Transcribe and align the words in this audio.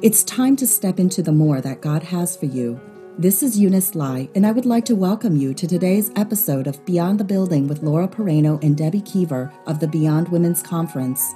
It's 0.00 0.22
time 0.22 0.54
to 0.58 0.66
step 0.68 1.00
into 1.00 1.24
the 1.24 1.32
more 1.32 1.60
that 1.60 1.80
God 1.80 2.04
has 2.04 2.36
for 2.36 2.46
you. 2.46 2.80
This 3.18 3.42
is 3.42 3.58
Eunice 3.58 3.96
Lai, 3.96 4.28
and 4.36 4.46
I 4.46 4.52
would 4.52 4.64
like 4.64 4.84
to 4.84 4.94
welcome 4.94 5.34
you 5.34 5.52
to 5.54 5.66
today's 5.66 6.12
episode 6.14 6.68
of 6.68 6.84
Beyond 6.84 7.18
the 7.18 7.24
Building 7.24 7.66
with 7.66 7.82
Laura 7.82 8.06
Pereno 8.06 8.62
and 8.62 8.76
Debbie 8.76 9.00
Keever 9.00 9.52
of 9.66 9.80
the 9.80 9.88
Beyond 9.88 10.28
Women's 10.28 10.62
Conference. 10.62 11.34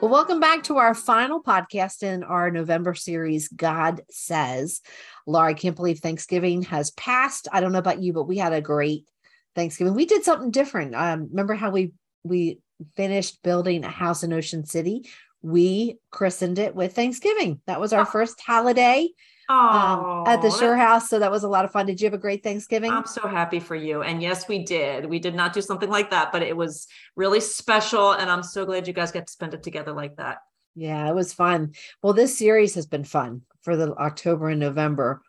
Well, 0.00 0.10
welcome 0.10 0.40
back 0.40 0.62
to 0.62 0.78
our 0.78 0.94
final 0.94 1.42
podcast 1.42 2.02
in 2.02 2.24
our 2.24 2.50
November 2.50 2.94
series, 2.94 3.48
God 3.48 4.00
Says. 4.10 4.80
Laura, 5.26 5.50
I 5.50 5.52
can't 5.54 5.76
believe 5.76 5.98
Thanksgiving 5.98 6.62
has 6.62 6.92
passed. 6.92 7.46
I 7.52 7.60
don't 7.60 7.72
know 7.72 7.78
about 7.78 8.00
you, 8.02 8.14
but 8.14 8.26
we 8.26 8.38
had 8.38 8.54
a 8.54 8.62
great 8.62 9.06
Thanksgiving. 9.54 9.92
We 9.92 10.06
did 10.06 10.24
something 10.24 10.50
different. 10.50 10.94
Um, 10.94 11.28
remember 11.28 11.52
how 11.52 11.68
we 11.68 11.92
we 12.22 12.60
finished 12.96 13.42
building 13.42 13.84
a 13.84 13.90
house 13.90 14.22
in 14.22 14.32
Ocean 14.32 14.64
City? 14.64 15.04
We 15.44 15.98
christened 16.10 16.58
it 16.58 16.74
with 16.74 16.94
Thanksgiving. 16.94 17.60
That 17.66 17.78
was 17.78 17.92
our 17.92 18.02
oh. 18.02 18.06
first 18.06 18.40
holiday 18.40 19.10
um, 19.50 20.24
at 20.26 20.40
the 20.40 20.50
Sure 20.50 20.74
House. 20.74 21.10
So 21.10 21.18
that 21.18 21.30
was 21.30 21.44
a 21.44 21.48
lot 21.48 21.66
of 21.66 21.70
fun. 21.70 21.84
Did 21.84 22.00
you 22.00 22.06
have 22.06 22.14
a 22.14 22.18
great 22.18 22.42
Thanksgiving? 22.42 22.90
I'm 22.90 23.04
so 23.04 23.28
happy 23.28 23.60
for 23.60 23.76
you. 23.76 24.02
And 24.02 24.22
yes, 24.22 24.48
we 24.48 24.64
did. 24.64 25.04
We 25.04 25.18
did 25.18 25.34
not 25.34 25.52
do 25.52 25.60
something 25.60 25.90
like 25.90 26.10
that, 26.12 26.32
but 26.32 26.42
it 26.42 26.56
was 26.56 26.86
really 27.14 27.40
special. 27.40 28.12
And 28.12 28.30
I'm 28.30 28.42
so 28.42 28.64
glad 28.64 28.88
you 28.88 28.94
guys 28.94 29.12
got 29.12 29.26
to 29.26 29.32
spend 29.32 29.52
it 29.52 29.62
together 29.62 29.92
like 29.92 30.16
that. 30.16 30.38
Yeah, 30.74 31.06
it 31.10 31.14
was 31.14 31.34
fun. 31.34 31.74
Well, 32.02 32.14
this 32.14 32.38
series 32.38 32.74
has 32.76 32.86
been 32.86 33.04
fun 33.04 33.42
for 33.60 33.76
the 33.76 33.94
October 33.96 34.48
and 34.48 34.60
November. 34.60 35.20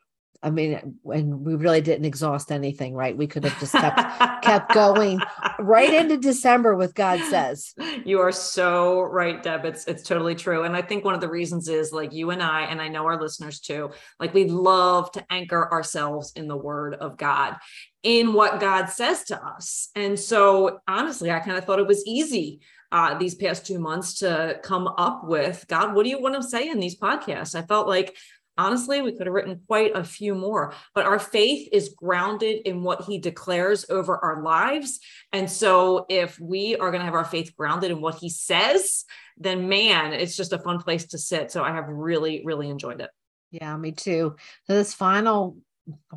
I 0.44 0.50
mean, 0.50 1.00
and 1.12 1.42
we 1.42 1.56
really 1.56 1.82
didn't 1.82 2.06
exhaust 2.06 2.52
anything, 2.52 2.94
right? 2.94 3.16
We 3.16 3.28
could 3.28 3.44
have 3.44 3.60
just 3.60 3.74
kept 3.74 3.98
kept 4.44 4.74
going 4.74 5.20
right 5.60 5.94
into 5.94 6.18
December 6.18 6.76
with 6.76 6.94
God 6.94 7.20
says. 7.30 7.74
You 8.06 8.20
are 8.20 8.32
so 8.32 9.02
right, 9.02 9.42
Deb. 9.42 9.66
It's 9.66 9.86
it's 9.86 10.04
totally 10.04 10.36
true. 10.36 10.64
And 10.64 10.76
I 10.76 10.82
think 10.82 11.04
one 11.04 11.16
of 11.16 11.22
the 11.22 11.30
reasons 11.30 11.68
is 11.68 11.92
like 11.92 12.14
you 12.14 12.30
and 12.32 12.44
I, 12.44 12.64
and 12.64 12.82
I 12.82 12.88
know 12.88 13.06
our 13.06 13.20
listeners 13.20 13.60
too, 13.60 13.92
like 14.20 14.34
we 14.34 14.46
love 14.46 15.12
to 15.14 15.26
anchor 15.30 15.72
ourselves 15.72 16.34
in 16.36 16.48
the 16.48 16.58
word 16.58 16.96
of 16.96 17.18
God, 17.18 17.56
in 18.04 18.34
what 18.34 18.60
God 18.60 18.88
says 18.88 19.24
to 19.26 19.44
us. 19.44 19.90
And 19.96 20.20
so 20.20 20.80
honestly, 20.88 21.32
I 21.32 21.40
kind 21.40 21.58
of 21.58 21.66
thought 21.66 21.80
it 21.80 21.88
was 21.88 22.06
easy 22.06 22.62
uh, 22.92 23.18
these 23.18 23.36
past 23.36 23.66
two 23.66 23.78
months 23.78 24.20
to 24.20 24.60
come 24.64 24.88
up 24.88 25.26
with 25.26 25.66
God, 25.68 25.94
what 25.94 26.04
do 26.04 26.10
you 26.10 26.22
want 26.22 26.36
to 26.36 26.44
say 26.48 26.70
in 26.70 26.80
these 26.80 26.98
podcasts? 26.98 27.54
I 27.54 27.64
felt 27.64 27.88
like 27.88 28.16
honestly, 28.58 29.02
we 29.02 29.12
could 29.12 29.28
have 29.28 29.34
written 29.34 29.62
quite 29.68 29.96
a 29.96 30.04
few 30.04 30.36
more, 30.36 30.74
but 30.94 31.06
our 31.06 31.20
faith 31.20 31.70
is 31.72 31.94
grounded 31.96 32.62
in 32.66 32.84
what 32.84 33.04
he 33.04 33.18
declares 33.18 33.86
over 33.90 34.18
our 34.18 34.42
lives. 34.42 35.00
And 35.32 35.50
so, 35.50 36.06
if 36.10 36.40
we 36.40 36.76
are 36.76 36.92
going 36.92 37.02
to 37.02 37.06
have 37.06 37.14
our 37.14 37.26
faith 37.26 37.56
grounded 37.56 37.92
in 37.92 38.02
what 38.02 38.16
he 38.16 38.30
says, 38.30 39.06
then 39.38 39.68
man, 39.68 40.14
it's 40.14 40.38
just 40.38 40.54
a 40.54 40.60
fun 40.60 40.82
place 40.82 41.08
to 41.08 41.18
sit. 41.18 41.52
So, 41.52 41.64
I 41.64 41.72
have 41.72 41.88
really, 41.88 42.44
really 42.46 42.70
enjoyed 42.70 43.02
it. 43.02 43.10
Yeah, 43.52 43.76
me 43.78 43.92
too. 43.92 44.36
So, 44.68 44.74
this 44.74 44.94
final, 44.94 45.58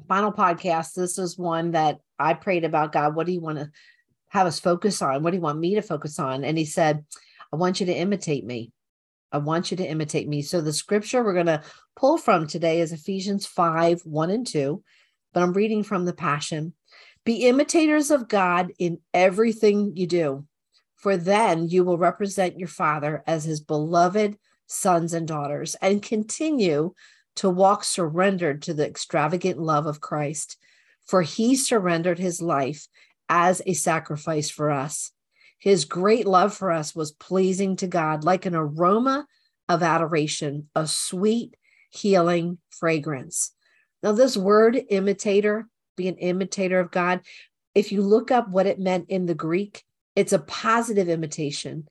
final 0.08 0.33
podcast, 0.33 0.95
this 0.95 1.19
is 1.19 1.39
one 1.39 1.73
that 1.73 1.98
I 2.19 2.34
prayed 2.34 2.64
about 2.64 2.92
God, 2.92 3.14
what 3.14 3.27
do 3.27 3.33
you 3.33 3.41
want 3.41 3.58
to 3.58 3.70
have 4.28 4.47
us 4.47 4.61
focus 4.61 5.02
on? 5.02 5.23
What 5.23 5.30
do 5.30 5.36
you 5.36 5.42
want 5.42 5.58
me 5.58 5.75
to 5.77 5.83
focus 5.83 6.19
on? 6.19 6.45
And 6.45 6.58
he 6.58 6.64
said, 6.64 7.05
I 7.52 7.56
want 7.56 7.80
you 7.80 7.86
to 7.86 7.95
imitate 7.95 8.45
me. 8.45 8.73
I 9.33 9.39
want 9.39 9.71
you 9.71 9.77
to 9.79 9.87
imitate 9.87 10.29
me. 10.29 10.43
So 10.43 10.61
the 10.61 10.73
scripture 10.73 11.23
we're 11.23 11.34
going 11.34 11.47
to 11.47 11.62
pull 11.97 12.19
from 12.19 12.47
today 12.47 12.81
is 12.81 12.93
Ephesians 12.93 13.47
5 13.47 14.03
1 14.05 14.31
and 14.31 14.47
2, 14.47 14.83
but 15.33 15.43
I'm 15.43 15.53
reading 15.53 15.83
from 15.83 16.05
the 16.05 16.12
Passion. 16.12 16.73
Be 17.25 17.47
imitators 17.47 18.11
of 18.11 18.29
God 18.29 18.73
in 18.79 18.98
everything 19.12 19.93
you 19.97 20.07
do, 20.07 20.47
for 20.97 21.17
then 21.17 21.69
you 21.69 21.85
will 21.85 21.98
represent 21.98 22.59
your 22.59 22.69
Father 22.69 23.23
as 23.27 23.45
his 23.45 23.61
beloved 23.61 24.39
sons 24.67 25.12
and 25.12 25.29
daughters 25.29 25.75
and 25.83 26.03
continue 26.03 26.95
to 27.37 27.51
walk 27.51 27.85
surrendered 27.85 28.63
to 28.63 28.75
the 28.75 28.87
extravagant 28.87 29.59
love 29.59 29.87
of 29.87 30.01
Christ, 30.01 30.57
for 31.07 31.23
he 31.23 31.55
surrendered 31.55 32.19
his 32.19 32.41
life 32.41 32.86
as 33.29 33.61
a 33.67 33.75
sacrifice 33.75 34.51
for 34.51 34.70
us 34.70 35.13
his 35.58 35.85
great 35.85 36.27
love 36.27 36.55
for 36.55 36.70
us 36.70 36.95
was 36.95 37.13
pleasing 37.13 37.77
to 37.77 37.86
God, 37.86 38.24
like 38.24 38.46
an 38.46 38.55
aroma 38.55 39.27
of 39.69 39.83
adoration, 39.83 40.69
a 40.74 40.86
sweet, 40.86 41.57
healing 41.91 42.58
fragrance. 42.70 43.52
Now, 44.02 44.13
this 44.13 44.36
word 44.36 44.80
imitator, 44.89 45.67
be 45.96 46.08
an 46.08 46.17
imitator 46.17 46.79
of 46.79 46.91
God, 46.91 47.20
if 47.74 47.92
you 47.92 48.02
look 48.02 48.30
up 48.30 48.48
what 48.48 48.67
it 48.67 48.79
meant 48.79 49.11
in 49.11 49.27
the 49.27 49.35
Greek, 49.35 49.85
it's 50.14 50.33
a 50.33 50.39
positive 50.39 51.08
imitation 51.08 51.89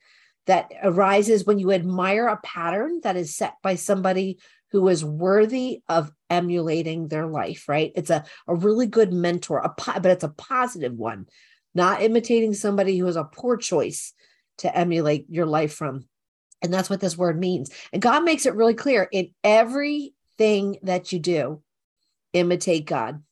that 0.48 0.72
arises 0.82 1.46
when 1.46 1.60
you 1.60 1.72
admire 1.72 2.28
a 2.28 2.38
pattern 2.38 3.02
that 3.04 3.18
is 3.18 3.36
set 3.36 3.56
by 3.62 3.76
somebody 3.76 4.40
who 4.72 4.88
is 4.88 5.04
worthy 5.04 5.82
of 5.88 6.12
emulating 6.30 7.08
their 7.08 7.28
life, 7.28 7.68
right? 7.68 7.92
It's 7.96 8.10
a, 8.10 8.26
a 8.48 8.56
really 8.56 8.88
good 8.88 9.14
mentor, 9.14 9.60
a, 9.60 9.74
but 10.00 10.06
it's 10.06 10.24
a 10.24 10.30
positive 10.30 10.94
one 10.94 11.28
not 11.78 12.02
imitating 12.02 12.54
somebody 12.54 12.98
who 12.98 13.08
is 13.08 13.16
a 13.16 13.24
poor 13.24 13.56
choice 13.56 14.14
to 14.58 14.76
emulate 14.76 15.28
your 15.30 15.46
life 15.46 15.74
from. 15.74 16.06
And 16.62 16.74
that's 16.74 16.90
what 16.90 17.00
this 17.00 17.18
word 17.18 17.40
means. 17.40 17.70
And 17.94 18.02
God 18.02 18.24
makes 18.24 18.46
it 18.46 18.56
really 18.56 18.74
clear 18.74 19.08
in 19.10 19.30
everything 19.44 20.80
that 20.84 21.14
you 21.14 21.20
do, 21.20 21.62
imitate 22.34 22.86
God. 22.86 23.24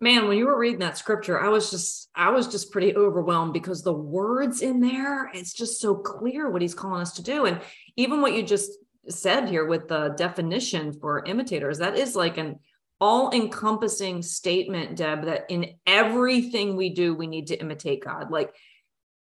Man, 0.00 0.26
when 0.26 0.38
you 0.38 0.46
were 0.46 0.58
reading 0.58 0.80
that 0.80 0.98
scripture, 0.98 1.40
I 1.40 1.48
was 1.48 1.70
just 1.70 2.08
I 2.14 2.30
was 2.30 2.48
just 2.48 2.72
pretty 2.72 2.96
overwhelmed 2.96 3.52
because 3.52 3.82
the 3.82 3.92
words 3.92 4.60
in 4.62 4.80
there, 4.80 5.30
it's 5.32 5.52
just 5.52 5.80
so 5.80 5.94
clear 5.94 6.50
what 6.50 6.62
he's 6.62 6.74
calling 6.74 7.02
us 7.02 7.12
to 7.14 7.22
do. 7.22 7.46
And 7.46 7.60
even 7.96 8.20
what 8.20 8.32
you 8.32 8.42
just 8.42 8.72
said 9.08 9.48
here 9.48 9.64
with 9.64 9.88
the 9.88 10.14
definition 10.16 10.92
for 10.92 11.24
imitators, 11.24 11.78
that 11.78 11.96
is 11.96 12.16
like 12.16 12.36
an 12.38 12.58
all 13.02 13.34
encompassing 13.34 14.22
statement, 14.22 14.94
Deb, 14.94 15.24
that 15.24 15.46
in 15.48 15.74
everything 15.88 16.76
we 16.76 16.90
do, 16.90 17.12
we 17.12 17.26
need 17.26 17.48
to 17.48 17.56
imitate 17.56 18.04
God. 18.04 18.30
Like 18.30 18.54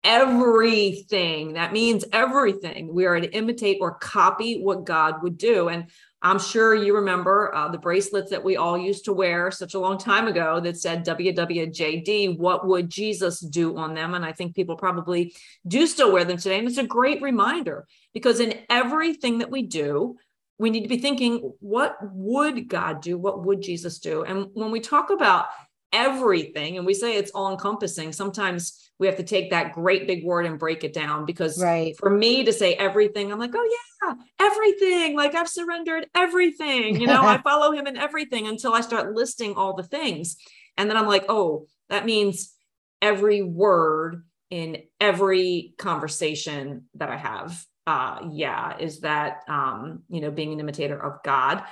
everything, 0.04 1.54
that 1.54 1.74
means 1.74 2.06
everything. 2.14 2.94
We 2.94 3.08
are 3.08 3.20
to 3.20 3.36
imitate 3.36 3.80
or 3.82 3.96
copy 3.96 4.62
what 4.62 4.86
God 4.86 5.24
would 5.24 5.40
do. 5.40 5.70
And 5.70 5.88
I'm 6.22 6.38
sure 6.38 6.76
you 6.76 6.98
remember 6.98 7.52
uh, 7.56 7.70
the 7.70 7.80
bracelets 7.80 8.30
that 8.30 8.44
we 8.44 8.58
all 8.58 8.78
used 8.78 9.06
to 9.06 9.14
wear 9.14 9.50
such 9.50 9.74
a 9.74 9.80
long 9.80 9.98
time 9.98 10.28
ago 10.28 10.60
that 10.60 10.78
said 10.78 11.04
WWJD, 11.04 12.38
what 12.38 12.68
would 12.68 12.92
Jesus 12.92 13.40
do 13.40 13.76
on 13.76 13.96
them? 13.96 14.14
And 14.14 14.24
I 14.24 14.34
think 14.34 14.56
people 14.56 14.78
probably 14.78 15.34
do 15.68 15.88
still 15.88 16.14
wear 16.14 16.26
them 16.26 16.38
today. 16.38 16.60
And 16.60 16.68
it's 16.68 16.78
a 16.78 16.86
great 16.86 17.24
reminder 17.24 17.88
because 18.14 18.40
in 18.40 18.54
everything 18.70 19.40
that 19.40 19.50
we 19.50 19.64
do, 19.64 20.18
we 20.64 20.70
need 20.70 20.84
to 20.84 20.88
be 20.88 20.98
thinking 20.98 21.52
what 21.60 21.98
would 22.02 22.70
god 22.70 23.02
do? 23.02 23.18
What 23.18 23.44
would 23.44 23.62
jesus 23.62 24.00
do? 24.00 24.24
And 24.24 24.48
when 24.54 24.72
we 24.72 24.80
talk 24.80 25.10
about 25.10 25.48
everything 25.92 26.78
and 26.78 26.86
we 26.86 26.94
say 26.94 27.18
it's 27.18 27.32
all 27.36 27.52
encompassing 27.52 28.12
sometimes 28.12 28.90
we 28.98 29.06
have 29.06 29.18
to 29.18 29.24
take 29.24 29.52
that 29.52 29.74
great 29.74 30.08
big 30.08 30.24
word 30.24 30.46
and 30.48 30.58
break 30.58 30.84
it 30.84 30.92
down 30.92 31.24
because 31.24 31.62
right. 31.62 31.96
for 31.98 32.10
me 32.10 32.44
to 32.44 32.52
say 32.52 32.74
everything 32.74 33.32
i'm 33.32 33.38
like 33.38 33.52
oh 33.54 33.78
yeah 34.04 34.14
everything. 34.40 35.16
Like 35.16 35.36
i've 35.36 35.50
surrendered 35.50 36.08
everything. 36.16 37.00
You 37.00 37.08
know 37.08 37.24
i 37.24 37.38
follow 37.44 37.74
him 37.74 37.86
in 37.86 37.98
everything 37.98 38.48
until 38.48 38.74
i 38.74 38.82
start 38.82 39.14
listing 39.14 39.56
all 39.56 39.76
the 39.76 39.84
things. 39.84 40.38
And 40.78 40.90
then 40.90 40.96
i'm 40.96 41.08
like 41.08 41.26
oh 41.28 41.68
that 41.90 42.06
means 42.06 42.54
every 43.02 43.44
word 43.44 44.24
in 44.50 44.78
every 45.02 45.74
conversation 45.78 46.86
that 46.96 47.10
i 47.10 47.18
have 47.18 47.66
uh, 47.86 48.20
yeah, 48.32 48.78
is 48.78 49.02
that, 49.02 49.42
um, 49.48 50.04
you 50.10 50.22
know, 50.22 50.32
being 50.32 50.54
an 50.54 50.60
imitator 50.60 50.98
of 50.98 51.22
God. 51.24 51.64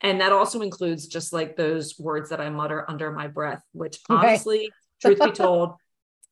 And 0.00 0.20
that 0.20 0.32
also 0.32 0.62
includes 0.62 1.06
just 1.06 1.32
like 1.32 1.56
those 1.56 1.98
words 1.98 2.30
that 2.30 2.40
I 2.40 2.50
mutter 2.50 2.84
under 2.88 3.10
my 3.10 3.26
breath, 3.26 3.62
which 3.72 3.98
honestly, 4.08 4.70
truth 5.02 5.20
be 5.20 5.32
told, 5.32 5.74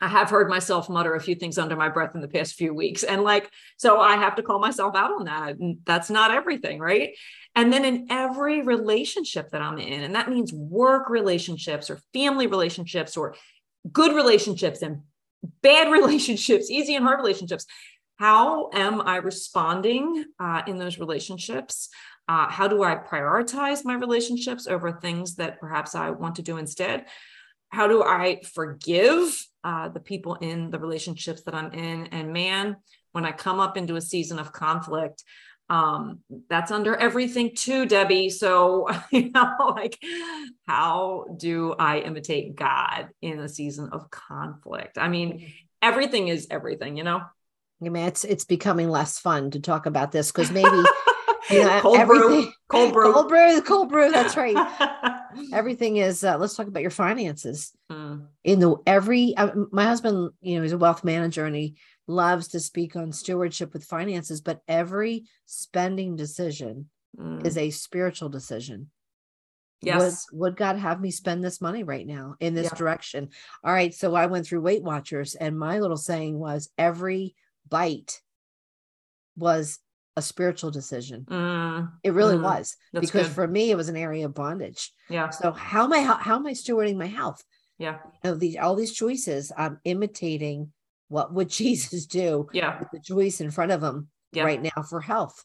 I 0.00 0.08
have 0.08 0.28
heard 0.28 0.48
myself 0.48 0.88
mutter 0.88 1.14
a 1.14 1.20
few 1.20 1.34
things 1.34 1.58
under 1.58 1.74
my 1.74 1.88
breath 1.88 2.14
in 2.14 2.20
the 2.20 2.28
past 2.28 2.54
few 2.54 2.74
weeks. 2.74 3.02
And 3.02 3.22
like, 3.22 3.50
so 3.78 3.98
I 3.98 4.16
have 4.16 4.36
to 4.36 4.42
call 4.42 4.58
myself 4.58 4.94
out 4.94 5.10
on 5.10 5.24
that. 5.24 5.56
And 5.56 5.78
that's 5.84 6.10
not 6.10 6.30
everything, 6.30 6.78
right? 6.78 7.16
And 7.54 7.72
then 7.72 7.84
in 7.84 8.06
every 8.10 8.62
relationship 8.62 9.50
that 9.50 9.62
I'm 9.62 9.78
in, 9.78 10.02
and 10.02 10.14
that 10.14 10.30
means 10.30 10.52
work 10.52 11.08
relationships 11.08 11.88
or 11.88 11.98
family 12.12 12.46
relationships 12.46 13.16
or 13.16 13.34
good 13.90 14.14
relationships 14.14 14.82
and 14.82 15.00
bad 15.62 15.90
relationships, 15.92 16.70
easy 16.70 16.94
and 16.94 17.04
hard 17.04 17.18
relationships 17.18 17.66
how 18.18 18.70
am 18.72 19.00
I 19.02 19.16
responding 19.16 20.24
uh, 20.40 20.62
in 20.66 20.78
those 20.78 20.98
relationships? 20.98 21.88
Uh, 22.28 22.48
how 22.48 22.66
do 22.66 22.82
I 22.82 22.96
prioritize 22.96 23.84
my 23.84 23.94
relationships 23.94 24.66
over 24.66 24.92
things 24.92 25.36
that 25.36 25.60
perhaps 25.60 25.94
I 25.94 26.10
want 26.10 26.36
to 26.36 26.42
do 26.42 26.56
instead? 26.56 27.06
How 27.68 27.86
do 27.86 28.02
I 28.02 28.40
forgive 28.42 29.46
uh, 29.62 29.90
the 29.90 30.00
people 30.00 30.36
in 30.36 30.70
the 30.70 30.78
relationships 30.78 31.42
that 31.42 31.54
I'm 31.54 31.72
in? 31.72 32.06
And 32.06 32.32
man, 32.32 32.76
when 33.12 33.24
I 33.24 33.32
come 33.32 33.60
up 33.60 33.76
into 33.76 33.96
a 33.96 34.00
season 34.00 34.38
of 34.38 34.52
conflict, 34.52 35.22
um, 35.68 36.20
that's 36.48 36.70
under 36.70 36.96
everything 36.96 37.52
too, 37.54 37.86
Debbie. 37.86 38.30
So, 38.30 38.88
you 39.10 39.30
know, 39.30 39.54
like, 39.76 39.98
how 40.66 41.26
do 41.36 41.74
I 41.78 41.98
imitate 41.98 42.56
God 42.56 43.08
in 43.20 43.40
a 43.40 43.48
season 43.48 43.90
of 43.92 44.10
conflict? 44.10 44.96
I 44.96 45.08
mean, 45.08 45.52
everything 45.82 46.28
is 46.28 46.46
everything, 46.50 46.96
you 46.96 47.04
know? 47.04 47.22
I 47.84 47.88
mean, 47.88 48.06
it's 48.06 48.24
it's 48.24 48.44
becoming 48.44 48.88
less 48.88 49.18
fun 49.18 49.50
to 49.52 49.60
talk 49.60 49.86
about 49.86 50.12
this 50.12 50.32
because 50.32 50.50
maybe 50.50 50.68
you 51.50 51.62
know 51.62 51.78
cold 51.80 51.98
everything 51.98 52.42
brew, 52.42 52.52
cold 52.68 52.92
brew, 52.92 53.12
cold 53.12 53.28
brew, 53.28 53.62
cold 53.62 53.88
brew. 53.90 54.10
That's 54.10 54.36
right. 54.36 54.56
everything 55.52 55.96
is. 55.96 56.24
Uh, 56.24 56.38
let's 56.38 56.54
talk 56.54 56.68
about 56.68 56.82
your 56.82 56.90
finances. 56.90 57.72
Mm, 57.92 58.26
In 58.44 58.60
the 58.60 58.76
every, 58.86 59.36
uh, 59.36 59.50
my 59.72 59.84
husband, 59.84 60.30
you 60.40 60.56
know, 60.56 60.62
he's 60.62 60.72
a 60.72 60.78
wealth 60.78 61.04
manager 61.04 61.44
and 61.44 61.54
he 61.54 61.76
loves 62.08 62.48
to 62.48 62.60
speak 62.60 62.96
on 62.96 63.12
stewardship 63.12 63.72
with 63.74 63.84
finances. 63.84 64.40
But 64.40 64.62
every 64.66 65.24
spending 65.44 66.16
decision 66.16 66.88
mm. 67.18 67.46
is 67.46 67.58
a 67.58 67.68
spiritual 67.70 68.30
decision. 68.30 68.90
yes, 69.82 70.26
Would, 70.32 70.40
would 70.40 70.56
God 70.56 70.76
have 70.78 71.00
me 71.00 71.10
spend 71.10 71.44
this 71.44 71.60
money 71.60 71.82
right 71.82 72.06
now 72.06 72.36
in 72.40 72.54
this 72.54 72.70
Yeah. 72.72 72.78
direction? 72.78 73.28
All 73.62 73.72
right. 73.72 73.92
So 73.94 74.14
I 74.14 74.26
went 74.26 74.46
through 74.46 74.62
Weight 74.62 74.82
Watchers, 74.82 75.34
and 75.34 75.58
my 75.58 75.78
little 75.80 75.98
saying 75.98 76.38
was 76.38 76.70
every 76.78 77.34
bite 77.68 78.20
was 79.36 79.78
a 80.16 80.22
spiritual 80.22 80.70
decision. 80.70 81.26
Mm, 81.28 81.92
It 82.02 82.12
really 82.12 82.36
Mm, 82.36 82.42
was 82.42 82.76
that's 82.92 83.06
because 83.06 83.26
good. 83.26 83.34
for 83.34 83.46
me, 83.46 83.70
it 83.70 83.76
was 83.76 83.88
an 83.88 83.96
area 83.96 84.24
of 84.26 84.34
bondage. 84.34 84.92
yeah, 85.10 85.28
So 85.30 85.52
how 85.52 85.84
am 85.84 85.92
I 85.92 86.00
how, 86.00 86.16
how 86.16 86.36
am 86.36 86.46
I 86.46 86.52
stewarding 86.52 86.96
my 86.96 87.06
health? 87.06 87.42
yeah, 87.78 87.98
You 88.24 88.30
know, 88.30 88.34
these 88.36 88.56
all 88.56 88.74
these 88.74 88.94
choices, 88.94 89.52
I'm 89.56 89.78
imitating 89.84 90.72
what 91.08 91.32
would 91.34 91.48
Jesus 91.62 92.06
do 92.06 92.48
yeah, 92.52 92.78
with 92.78 92.90
the 92.90 93.00
choice 93.00 93.40
in 93.40 93.50
front 93.50 93.72
of 93.72 93.82
him 93.82 94.08
yeah. 94.32 94.44
right 94.44 94.62
now 94.62 94.82
for 94.88 95.00
health. 95.00 95.44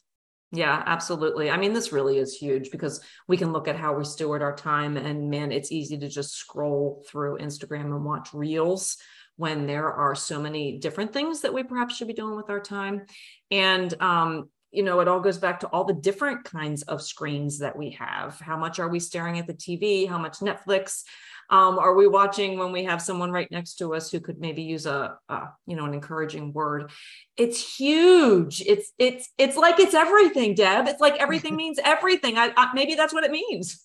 Yeah, 0.54 0.82
absolutely. 0.84 1.50
I 1.50 1.56
mean, 1.56 1.72
this 1.72 1.92
really 1.92 2.18
is 2.18 2.34
huge 2.34 2.70
because 2.70 3.00
we 3.26 3.38
can 3.38 3.52
look 3.52 3.68
at 3.68 3.76
how 3.76 3.94
we 3.94 4.04
steward 4.04 4.42
our 4.42 4.54
time, 4.54 4.96
and 4.98 5.30
man, 5.30 5.50
it's 5.50 5.72
easy 5.72 5.96
to 5.98 6.08
just 6.08 6.34
scroll 6.34 7.02
through 7.08 7.38
Instagram 7.38 7.86
and 7.86 8.04
watch 8.04 8.34
reels 8.34 8.96
when 9.36 9.66
there 9.66 9.92
are 9.92 10.14
so 10.14 10.40
many 10.40 10.78
different 10.78 11.12
things 11.12 11.40
that 11.40 11.54
we 11.54 11.62
perhaps 11.62 11.96
should 11.96 12.08
be 12.08 12.14
doing 12.14 12.36
with 12.36 12.50
our 12.50 12.60
time. 12.60 13.06
And, 13.50 13.92
um, 14.00 14.50
you 14.70 14.82
know, 14.82 15.00
it 15.00 15.08
all 15.08 15.20
goes 15.20 15.38
back 15.38 15.60
to 15.60 15.66
all 15.68 15.84
the 15.84 15.92
different 15.92 16.44
kinds 16.44 16.82
of 16.82 17.02
screens 17.02 17.58
that 17.58 17.76
we 17.76 17.90
have. 17.90 18.38
How 18.40 18.56
much 18.56 18.78
are 18.78 18.88
we 18.88 19.00
staring 19.00 19.38
at 19.38 19.46
the 19.46 19.54
TV? 19.54 20.08
How 20.08 20.18
much 20.18 20.38
Netflix? 20.38 21.02
Um, 21.50 21.78
are 21.78 21.94
we 21.94 22.06
watching 22.06 22.58
when 22.58 22.72
we 22.72 22.84
have 22.84 23.02
someone 23.02 23.30
right 23.30 23.50
next 23.50 23.74
to 23.76 23.94
us 23.94 24.10
who 24.10 24.20
could 24.20 24.38
maybe 24.38 24.62
use 24.62 24.86
a, 24.86 25.18
a 25.28 25.48
you 25.66 25.76
know 25.76 25.84
an 25.84 25.92
encouraging 25.92 26.52
word 26.54 26.92
it's 27.36 27.76
huge 27.76 28.62
it's 28.62 28.92
it's 28.96 29.28
it's 29.36 29.56
like 29.56 29.78
it's 29.78 29.92
everything 29.92 30.54
deb 30.54 30.86
it's 30.88 31.00
like 31.00 31.16
everything 31.16 31.54
means 31.62 31.78
everything 31.84 32.38
I, 32.38 32.52
I 32.56 32.72
maybe 32.74 32.94
that's 32.94 33.12
what 33.12 33.24
it 33.24 33.32
means 33.32 33.84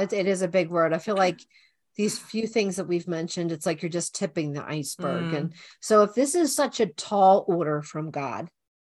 it, 0.00 0.12
it 0.12 0.26
is 0.26 0.42
a 0.42 0.48
big 0.48 0.70
word. 0.70 0.92
I 0.92 0.98
feel 0.98 1.16
like 1.26 1.40
these 1.96 2.18
few 2.18 2.46
things 2.46 2.76
that 2.76 2.88
we've 2.88 3.08
mentioned, 3.08 3.52
it's 3.52 3.66
like 3.66 3.82
you're 3.82 3.88
just 3.88 4.14
tipping 4.14 4.52
the 4.52 4.64
iceberg. 4.64 5.32
Mm. 5.32 5.36
And 5.36 5.54
so, 5.80 6.02
if 6.02 6.14
this 6.14 6.34
is 6.34 6.54
such 6.54 6.80
a 6.80 6.86
tall 6.86 7.44
order 7.48 7.82
from 7.82 8.10
God 8.10 8.48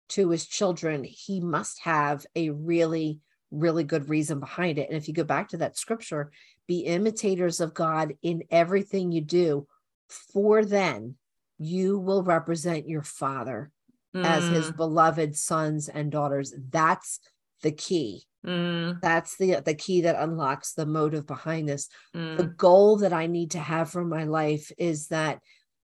to 0.10 0.30
his 0.30 0.46
children, 0.46 1.04
he 1.04 1.42
must 1.42 1.82
have 1.82 2.26
a 2.36 2.50
really, 2.50 3.20
really 3.52 3.84
good 3.84 4.10
reason 4.10 4.40
behind 4.40 4.78
it. 4.78 4.90
And 4.90 4.98
if 4.98 5.08
you 5.08 5.14
go 5.14 5.24
back 5.24 5.50
to 5.50 5.58
that 5.58 5.78
scripture, 5.78 6.32
be 6.68 6.80
imitators 6.82 7.60
of 7.60 7.74
God 7.74 8.14
in 8.22 8.44
everything 8.50 9.12
you 9.12 9.22
do, 9.22 9.68
for 10.08 10.64
then 10.64 11.16
you 11.58 12.00
will 12.00 12.24
represent 12.24 12.88
your 12.88 13.04
father 13.04 13.72
as 14.16 14.48
his 14.48 14.72
Mm, 14.72 14.78
beloved 14.78 15.36
sons 15.36 15.90
and 15.90 16.12
daughters. 16.12 16.54
That's 16.70 17.20
the 17.64 17.72
key. 17.72 18.26
Mm, 18.44 19.02
That's 19.02 19.38
the 19.38 19.62
the 19.62 19.76
key 19.76 20.02
that 20.02 20.22
unlocks 20.22 20.74
the 20.74 20.86
motive 20.86 21.26
behind 21.28 21.70
this. 21.70 21.90
mm, 22.14 22.38
The 22.38 22.46
goal 22.46 22.98
that 22.98 23.14
I 23.14 23.28
need 23.28 23.52
to 23.52 23.60
have 23.60 23.92
for 23.92 24.04
my 24.04 24.24
life 24.24 24.72
is 24.78 25.08
that 25.10 25.40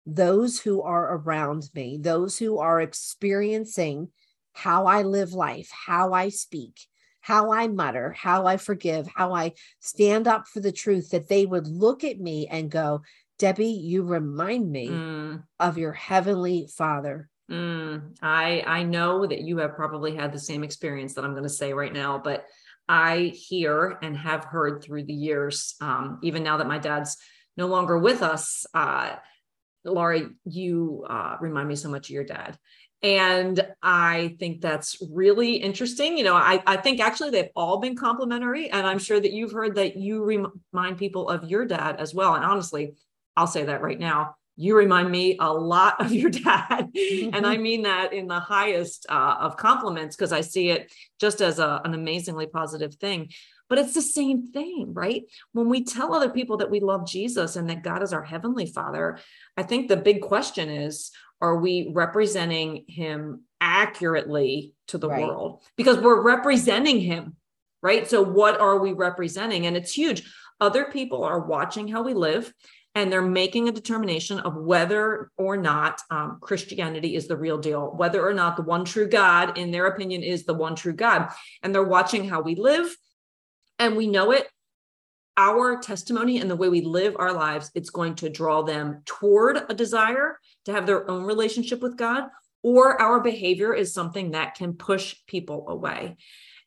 those 0.05 0.59
who 0.59 0.81
are 0.81 1.15
around 1.15 1.69
me, 1.73 1.97
those 1.97 2.37
who 2.37 2.57
are 2.59 2.81
experiencing 2.81 4.09
how 4.53 4.85
I 4.85 5.03
live 5.03 5.33
life, 5.33 5.69
how 5.71 6.13
I 6.13 6.29
speak, 6.29 6.81
how 7.21 7.53
I 7.53 7.67
mutter, 7.67 8.11
how 8.11 8.45
I 8.45 8.57
forgive, 8.57 9.07
how 9.15 9.33
I 9.33 9.53
stand 9.79 10.27
up 10.27 10.47
for 10.47 10.59
the 10.59 10.73
truth, 10.73 11.11
that 11.11 11.29
they 11.29 11.45
would 11.45 11.67
look 11.67 12.03
at 12.03 12.19
me 12.19 12.47
and 12.47 12.69
go, 12.69 13.01
Debbie, 13.39 13.67
you 13.67 14.03
remind 14.03 14.69
me 14.71 14.89
mm, 14.89 15.43
of 15.59 15.77
your 15.77 15.93
heavenly 15.93 16.67
father. 16.67 17.29
Mm. 17.49 18.01
i 18.21 18.63
i 18.65 18.83
know 18.83 19.25
that 19.25 19.41
you 19.41 19.57
have 19.57 19.75
probably 19.75 20.15
had 20.15 20.31
the 20.31 20.39
same 20.39 20.63
experience 20.63 21.13
that 21.13 21.23
i'm 21.23 21.31
going 21.31 21.43
to 21.43 21.49
say 21.49 21.73
right 21.73 21.93
now 21.93 22.17
but 22.17 22.45
i 22.87 23.31
hear 23.35 23.97
and 24.01 24.17
have 24.17 24.43
heard 24.45 24.83
through 24.83 25.03
the 25.03 25.13
years 25.13 25.75
um, 25.81 26.19
even 26.23 26.43
now 26.43 26.57
that 26.57 26.67
my 26.67 26.77
dad's 26.77 27.17
no 27.57 27.67
longer 27.67 27.97
with 27.97 28.21
us 28.21 28.65
uh, 28.73 29.15
you 30.45 31.05
uh, 31.09 31.37
remind 31.39 31.67
me 31.67 31.75
so 31.75 31.89
much 31.89 32.09
of 32.09 32.13
your 32.13 32.23
dad. 32.23 32.57
And 33.01 33.65
I 33.81 34.37
think 34.39 34.61
that's 34.61 34.97
really 35.11 35.55
interesting. 35.55 36.17
You 36.17 36.23
know, 36.23 36.35
I, 36.35 36.63
I 36.65 36.77
think 36.77 37.01
actually 37.01 37.31
they've 37.31 37.49
all 37.53 37.79
been 37.79 37.97
complimentary. 37.97 38.69
And 38.69 38.87
I'm 38.87 38.99
sure 38.99 39.19
that 39.19 39.33
you've 39.33 39.51
heard 39.51 39.75
that 39.75 39.97
you 39.97 40.23
remind 40.23 40.97
people 40.97 41.29
of 41.29 41.49
your 41.49 41.65
dad 41.65 41.97
as 41.99 42.13
well. 42.13 42.35
And 42.35 42.45
honestly, 42.45 42.95
I'll 43.35 43.47
say 43.47 43.65
that 43.65 43.81
right 43.81 43.99
now. 43.99 44.35
You 44.55 44.75
remind 44.77 45.09
me 45.09 45.37
a 45.39 45.51
lot 45.51 45.99
of 46.03 46.11
your 46.11 46.29
dad. 46.45 46.89
and 47.33 47.45
I 47.45 47.57
mean 47.57 47.83
that 47.83 48.13
in 48.13 48.27
the 48.27 48.39
highest 48.39 49.05
uh, 49.09 49.35
of 49.39 49.57
compliments 49.57 50.15
because 50.15 50.31
I 50.31 50.41
see 50.41 50.69
it 50.69 50.93
just 51.19 51.41
as 51.41 51.59
a, 51.59 51.81
an 51.83 51.93
amazingly 51.93 52.47
positive 52.47 52.95
thing. 52.95 53.29
But 53.69 53.79
it's 53.79 53.93
the 53.93 54.01
same 54.01 54.51
thing, 54.51 54.93
right? 54.93 55.23
When 55.53 55.69
we 55.69 55.83
tell 55.83 56.13
other 56.13 56.29
people 56.29 56.57
that 56.57 56.69
we 56.69 56.79
love 56.79 57.07
Jesus 57.07 57.55
and 57.55 57.69
that 57.69 57.81
God 57.83 58.03
is 58.03 58.13
our 58.13 58.21
heavenly 58.23 58.67
father, 58.67 59.17
I 59.57 59.63
think 59.63 59.87
the 59.87 59.97
big 59.97 60.21
question 60.21 60.69
is 60.69 61.11
are 61.41 61.57
we 61.57 61.91
representing 61.93 62.85
him 62.87 63.43
accurately 63.59 64.73
to 64.87 64.97
the 64.97 65.09
Right. 65.09 65.25
world? 65.25 65.63
Because 65.75 65.97
we're 65.97 66.21
representing 66.21 66.99
him, 66.99 67.35
right? 67.81 68.07
So, 68.07 68.21
what 68.21 68.59
are 68.61 68.79
we 68.79 68.93
representing? 68.93 69.65
And 69.65 69.75
it's 69.75 69.93
huge. 69.93 70.23
Other 70.61 70.85
people 70.85 71.23
are 71.23 71.39
watching 71.39 71.87
how 71.87 72.03
we 72.03 72.13
live 72.13 72.53
and 72.95 73.11
they're 73.11 73.21
making 73.21 73.67
a 73.67 73.71
determination 73.71 74.39
of 74.39 74.55
whether 74.55 75.31
or 75.37 75.57
not 75.57 76.01
um, 76.11 76.37
Christianity 76.41 77.15
is 77.15 77.27
the 77.27 77.37
real 77.37 77.57
deal, 77.57 77.93
whether 77.95 78.25
or 78.25 78.33
not 78.33 78.55
the 78.55 78.61
one 78.61 78.85
true 78.85 79.07
God, 79.07 79.57
in 79.57 79.71
their 79.71 79.87
opinion, 79.87 80.21
is 80.21 80.45
the 80.45 80.53
one 80.53 80.75
true 80.75 80.93
God. 80.93 81.29
And 81.63 81.73
they're 81.73 81.83
watching 81.83 82.27
how 82.27 82.41
we 82.41 82.55
live. 82.55 82.95
And 83.79 83.97
we 83.97 84.07
know 84.07 84.31
it. 84.31 84.47
Our 85.35 85.79
testimony 85.79 86.39
and 86.39 86.49
the 86.49 86.55
way 86.55 86.69
we 86.69 86.81
live 86.81 87.15
our 87.17 87.33
lives 87.33 87.71
it's 87.73 87.89
going 87.89 88.13
to 88.15 88.29
draw 88.29 88.61
them 88.61 89.01
toward 89.05 89.57
a 89.67 89.73
desire 89.73 90.37
to 90.65 90.71
have 90.71 90.85
their 90.85 91.09
own 91.09 91.23
relationship 91.23 91.81
with 91.81 91.97
god 91.97 92.25
or 92.61 93.01
our 93.01 93.19
behavior 93.19 93.73
is 93.73 93.91
something 93.91 94.31
that 94.31 94.53
can 94.53 94.73
push 94.73 95.15
people 95.25 95.65
away 95.69 96.17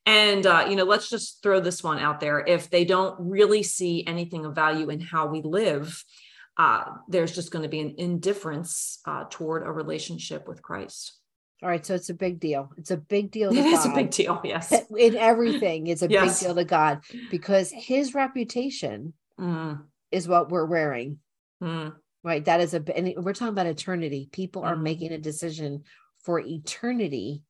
and 0.06 0.46
uh, 0.46 0.66
you 0.70 0.76
know 0.76 0.84
let's 0.84 1.10
just 1.10 1.42
throw 1.42 1.60
this 1.60 1.82
one 1.82 1.98
out 1.98 2.20
there 2.20 2.42
if 2.46 2.70
they 2.70 2.84
don't 2.84 3.16
really 3.20 3.62
see 3.62 4.06
anything 4.06 4.44
of 4.46 4.54
value 4.54 4.88
in 4.90 5.00
how 5.00 5.26
we 5.26 5.42
live 5.42 6.02
uh, 6.58 6.84
there's 7.08 7.34
just 7.34 7.50
going 7.50 7.64
to 7.64 7.68
be 7.68 7.80
an 7.80 7.94
indifference 7.98 9.00
uh, 9.06 9.24
toward 9.28 9.62
a 9.66 9.70
relationship 9.70 10.48
with 10.48 10.62
christ 10.62 11.18
All 11.62 11.68
right. 11.68 11.84
So 11.84 11.94
it's 11.94 12.08
a 12.10 12.14
big 12.14 12.38
deal. 12.40 12.70
It's 12.78 12.90
a 12.90 12.96
big 12.96 13.30
deal. 13.30 13.50
it 13.50 13.66
is 13.66 13.84
a 13.84 13.90
big 13.90 14.10
deal 14.10 14.40
yes 14.44 14.72
in 14.96 15.16
everything 15.16 15.86
it's 15.88 16.02
a 16.02 16.08
Yes. 16.08 16.40
big 16.40 16.46
deal 16.46 16.54
to 16.54 16.64
god 16.64 17.00
because 17.30 17.70
his 17.70 18.14
reputation 18.14 19.12
Mm, 19.38 19.84
is 20.10 20.26
what 20.26 20.48
we're 20.48 20.64
wearing 20.64 21.18
mm, 21.62 21.92
right 22.24 22.44
that 22.46 22.60
is 22.60 22.72
a 22.72 22.80
and 22.96 23.12
we're 23.22 23.34
talking 23.34 23.52
about 23.52 23.66
eternity 23.66 24.28
people 24.32 24.62
are 24.64 24.76
Mhm. 24.76 24.82
making 24.90 25.12
a 25.12 25.18
decision 25.18 25.84
for 26.24 26.40
eternity 26.40 27.42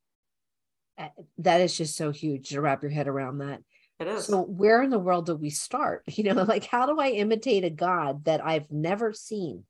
that 1.39 1.61
is 1.61 1.77
just 1.77 1.97
so 1.97 2.11
huge 2.11 2.49
to 2.51 2.61
wrap 2.61 2.83
your 2.83 2.91
head 2.93 3.09
around 3.09 3.39
that. 3.39 3.61
It 3.99 4.09
is. 4.09 4.27
So 4.27 4.43
where 4.43 4.83
in 4.83 4.91
the 4.91 4.99
world 4.99 5.27
do 5.27 5.37
we 5.37 5.51
start? 5.51 6.03
You 6.17 6.25
know 6.25 6.43
like 6.43 6.65
how 6.65 6.87
do 6.87 6.99
i 7.01 7.09
imitate 7.11 7.65
a 7.65 7.71
god 7.71 8.25
that 8.25 8.45
i've 8.45 8.71
never 8.71 9.13
seen? 9.13 9.65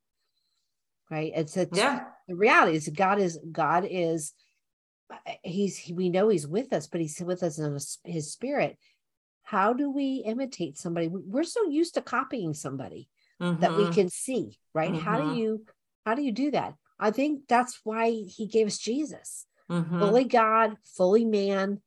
Right? 1.10 1.32
It's 1.34 1.56
a 1.56 1.68
yeah. 1.72 2.04
the 2.28 2.34
reality 2.34 2.76
is 2.76 2.88
god 2.88 3.18
is 3.20 3.38
god 3.52 3.86
is 3.88 4.32
he's 5.42 5.90
we 5.92 6.08
know 6.08 6.28
he's 6.28 6.46
with 6.46 6.72
us 6.72 6.86
but 6.88 7.00
he's 7.00 7.20
with 7.20 7.42
us 7.42 7.58
in 7.58 7.72
his- 7.72 7.98
his 8.04 8.32
spirit. 8.32 8.76
How 9.42 9.72
do 9.72 9.90
we 9.90 10.24
imitate 10.26 10.76
somebody? 10.76 11.06
We- 11.06 11.22
we're 11.22 11.44
so 11.44 11.68
used 11.68 11.94
to 11.94 12.02
copying 12.02 12.52
somebody 12.54 13.08
that 13.38 13.76
we 13.76 13.84
Mhm. 13.84 13.92
can 13.94 14.08
see 14.08 14.58
right? 14.74 14.94
How 14.94 15.16
do 15.18 15.24
Mhm. 15.24 15.36
you 15.36 15.66
how 16.04 16.14
do 16.14 16.22
you 16.22 16.32
do 16.32 16.50
that? 16.52 16.74
I 16.98 17.10
think 17.10 17.46
that's 17.48 17.80
why 17.84 18.10
he 18.10 18.46
gave 18.46 18.66
us 18.68 18.78
jesus 18.78 19.46
Mhm. 19.70 19.98
fully 19.98 20.24
god 20.24 20.76
fully 20.84 21.24
man. 21.24 21.80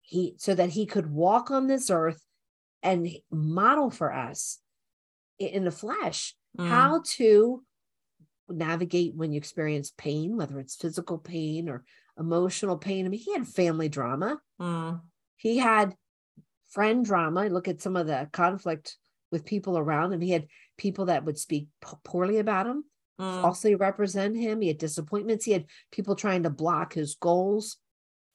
He 0.00 0.34
so 0.38 0.54
that 0.54 0.70
he 0.70 0.86
could 0.86 1.10
walk 1.10 1.50
on 1.50 1.66
this 1.66 1.90
earth 1.90 2.22
and 2.82 3.08
model 3.30 3.90
for 3.90 4.12
us 4.12 4.60
in 5.38 5.64
the 5.64 5.70
flesh. 5.70 6.34
Mm. 6.58 6.68
how 6.68 7.02
to 7.04 7.62
navigate 8.48 9.14
when 9.14 9.30
you 9.30 9.36
experience 9.36 9.92
pain 9.98 10.38
whether 10.38 10.58
it's 10.58 10.74
physical 10.74 11.18
pain 11.18 11.68
or 11.68 11.84
emotional 12.18 12.78
pain. 12.78 13.04
I 13.04 13.10
mean 13.10 13.20
he 13.20 13.34
had 13.34 13.46
family 13.46 13.88
drama. 13.90 14.40
Mm. 14.60 15.02
he 15.36 15.58
had 15.58 15.94
friend 16.68 17.04
drama. 17.04 17.48
Look 17.48 17.68
at 17.68 17.82
some 17.82 17.96
of 17.96 18.06
the 18.06 18.28
conflict 18.32 18.96
with 19.30 19.44
people 19.44 19.76
around 19.76 20.12
him. 20.12 20.20
He 20.20 20.30
had 20.30 20.46
people 20.78 21.06
that 21.06 21.24
would 21.24 21.38
speak 21.38 21.68
poorly 22.04 22.38
about 22.38 22.66
him 22.66 22.84
Mm. 23.20 23.40
falsely 23.42 23.74
represent 23.74 24.36
him. 24.36 24.60
He 24.60 24.68
had 24.68 24.78
disappointments. 24.78 25.44
He 25.44 25.52
had 25.52 25.66
people 25.90 26.14
trying 26.14 26.42
to 26.42 26.50
block 26.50 26.92
his 26.92 27.14
goals. 27.14 27.78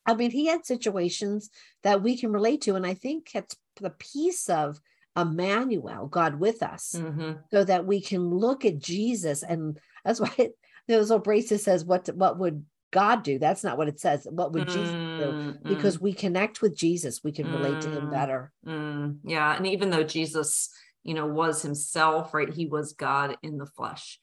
I 0.05 0.15
mean, 0.15 0.31
he 0.31 0.47
had 0.47 0.65
situations 0.65 1.49
that 1.83 2.01
we 2.01 2.17
can 2.17 2.31
relate 2.31 2.61
to. 2.61 2.75
And 2.75 2.85
I 2.85 2.95
think 2.95 3.29
it's 3.35 3.55
the 3.79 3.91
piece 3.91 4.49
of 4.49 4.79
Emmanuel, 5.15 6.07
God 6.07 6.39
with 6.39 6.63
us, 6.63 6.95
Mhm. 6.95 7.43
so 7.51 7.63
that 7.63 7.85
we 7.85 8.01
can 8.01 8.29
look 8.29 8.65
at 8.65 8.79
Jesus. 8.79 9.43
And 9.43 9.79
that's 10.03 10.19
why 10.19 10.33
it, 10.37 10.57
those 10.87 11.11
old 11.11 11.23
braces 11.23 11.63
says, 11.63 11.85
what, 11.85 12.09
what 12.15 12.39
would 12.39 12.65
God 12.91 13.23
do? 13.23 13.37
That's 13.37 13.63
not 13.63 13.77
what 13.77 13.87
it 13.87 13.99
says. 13.99 14.27
What 14.29 14.51
would 14.53 14.67
Jesus 14.67 14.95
do? 15.17 15.25
Mm, 15.33 15.67
Because 15.67 16.01
we 16.01 16.11
connect 16.13 16.61
with 16.61 16.75
Jesus, 16.75 17.23
we 17.23 17.31
can 17.31 17.51
relate 17.51 17.81
to 17.81 17.89
him 17.89 18.07
Mm. 18.07 18.11
better. 18.11 18.51
Mm, 18.65 19.19
yeah. 19.23 19.55
And 19.55 19.67
even 19.67 19.91
though 19.91 20.03
Jesus, 20.03 20.69
you 21.03 21.13
know, 21.13 21.27
was 21.27 21.61
himself, 21.61 22.33
right? 22.33 22.51
He 22.51 22.65
was 22.65 22.93
God 22.93 23.37
in 23.43 23.57
the 23.57 23.65
flesh. 23.67 24.19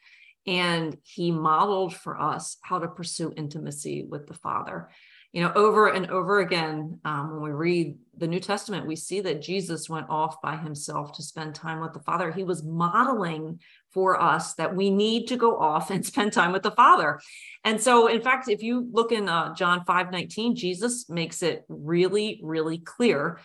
And 0.49 0.97
he 1.03 1.31
modeled 1.31 1.95
for 1.95 2.19
us 2.19 2.57
how 2.63 2.79
to 2.79 2.89
pursue 2.89 3.35
intimacy 3.37 4.07
with 4.09 4.27
the 4.27 4.33
Father. 4.33 4.89
You 5.31 5.43
know, 5.43 5.53
over 5.55 5.89
and 5.89 6.11
over 6.11 6.41
again, 6.41 7.01
um, 7.05 7.33
when 7.33 7.43
we 7.43 7.51
read 7.51 7.99
the 8.17 8.27
New 8.27 8.41
Testament, 8.41 8.87
we 8.87 8.97
see 8.97 9.21
that 9.21 9.43
Jesus 9.43 9.91
went 9.91 10.09
off 10.09 10.41
by 10.41 10.57
himself 10.57 11.13
to 11.13 11.23
spend 11.23 11.55
time 11.55 11.81
with 11.81 11.93
the 11.93 12.01
Father. 12.01 12.33
He 12.33 12.45
was 12.45 12.65
modeling 12.65 13.61
for 13.93 14.19
us 14.19 14.55
that 14.55 14.75
we 14.75 14.89
need 14.91 15.27
to 15.27 15.37
go 15.37 15.59
off 15.59 15.91
and 15.91 16.05
spend 16.07 16.33
time 16.33 16.53
with 16.53 16.63
the 16.63 16.71
Father. 16.71 17.21
And 17.63 17.79
so, 17.79 18.07
in 18.07 18.23
fact, 18.23 18.49
if 18.49 18.63
you 18.63 18.89
look 18.91 19.13
in 19.13 19.29
uh, 19.29 19.55
John 19.55 19.85
5 19.85 20.11
19, 20.11 20.57
Jesus 20.57 21.11
makes 21.11 21.43
it 21.43 21.67
really, 21.69 22.41
really 22.43 22.79
clear 22.79 23.39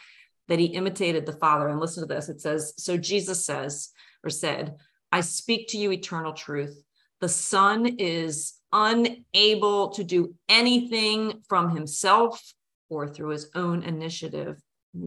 that 0.47 0.59
he 0.59 0.67
imitated 0.67 1.25
the 1.25 1.33
Father. 1.33 1.67
And 1.67 1.81
listen 1.81 2.07
to 2.07 2.13
this 2.13 2.29
it 2.29 2.39
says, 2.39 2.73
So 2.77 2.95
Jesus 2.95 3.45
says, 3.45 3.89
or 4.23 4.29
said, 4.29 4.77
I 5.11 5.19
speak 5.19 5.67
to 5.69 5.77
you 5.77 5.91
eternal 5.91 6.31
truth. 6.31 6.81
The 7.23 7.29
Son 7.29 7.85
is 7.85 8.55
unable 8.73 9.91
to 9.91 10.03
do 10.03 10.35
anything 10.49 11.41
from 11.47 11.73
himself 11.73 12.53
or 12.89 13.07
through 13.07 13.29
his 13.29 13.49
own 13.55 13.81
initiative. 13.81 14.57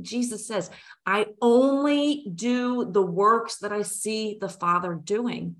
Jesus 0.00 0.46
says, 0.48 0.70
I 1.04 1.26
only 1.42 2.24
do 2.34 2.90
the 2.90 3.02
works 3.02 3.58
that 3.58 3.70
I 3.70 3.82
see 3.82 4.38
the 4.40 4.48
Father 4.48 4.94
doing, 4.94 5.56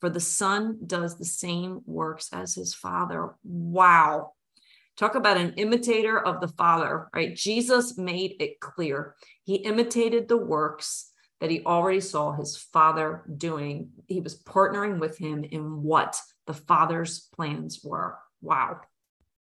for 0.00 0.10
the 0.10 0.18
Son 0.18 0.80
does 0.84 1.16
the 1.16 1.24
same 1.24 1.82
works 1.86 2.28
as 2.32 2.56
his 2.56 2.74
Father. 2.74 3.36
Wow. 3.44 4.32
Talk 4.96 5.14
about 5.14 5.36
an 5.36 5.54
imitator 5.58 6.18
of 6.18 6.40
the 6.40 6.48
Father, 6.48 7.08
right? 7.14 7.36
Jesus 7.36 7.96
made 7.96 8.34
it 8.40 8.58
clear. 8.58 9.14
He 9.44 9.54
imitated 9.54 10.26
the 10.26 10.38
works 10.38 11.09
that 11.40 11.50
he 11.50 11.62
already 11.64 12.00
saw 12.00 12.32
his 12.32 12.56
Father 12.56 13.22
doing. 13.36 13.90
He 14.06 14.20
was 14.20 14.42
partnering 14.42 14.98
with 14.98 15.16
him 15.18 15.44
in 15.44 15.82
what 15.82 16.20
the 16.46 16.54
Father's 16.54 17.28
plans 17.34 17.80
were. 17.82 18.18
Wow. 18.42 18.80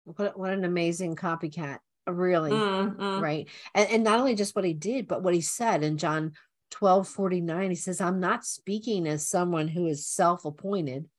What, 0.06 0.38
what 0.40 0.54
an 0.54 0.64
amazing 0.64 1.16
copycat, 1.16 1.80
really. 2.08 2.52
Mm, 2.52 2.96
mm. 2.96 3.22
right 3.22 3.50
and, 3.76 3.90
and 3.90 4.04
not 4.04 4.20
only 4.20 4.36
just 4.36 4.56
what 4.56 4.64
he 4.64 4.74
did 4.74 5.08
but 5.08 5.22
what 5.24 5.34
he 5.34 5.42
said 5.42 5.84
in 5.84 5.98
john 5.98 6.32
12 6.72 7.08
49 7.08 7.70
he 7.70 7.76
says 7.76 8.00
i'm 8.00 8.20
not 8.22 8.46
speaking 8.46 9.08
as 9.08 9.28
someone 9.28 9.68
who 9.68 9.88
is 9.88 10.08
self-appointed 10.08 11.10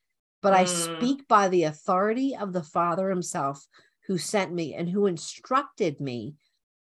but 0.41 0.55
i 0.55 0.65
Mm. 0.65 0.69
speak 0.99 1.29
by 1.29 1.49
the 1.49 1.65
authority 1.65 2.35
of 2.37 2.55
the 2.55 2.63
father 2.63 3.11
himself 3.11 3.67
who 4.07 4.17
sent 4.17 4.53
me 4.53 4.75
and 4.75 4.89
who 4.89 5.05
instructed 5.05 6.01
me 6.01 6.35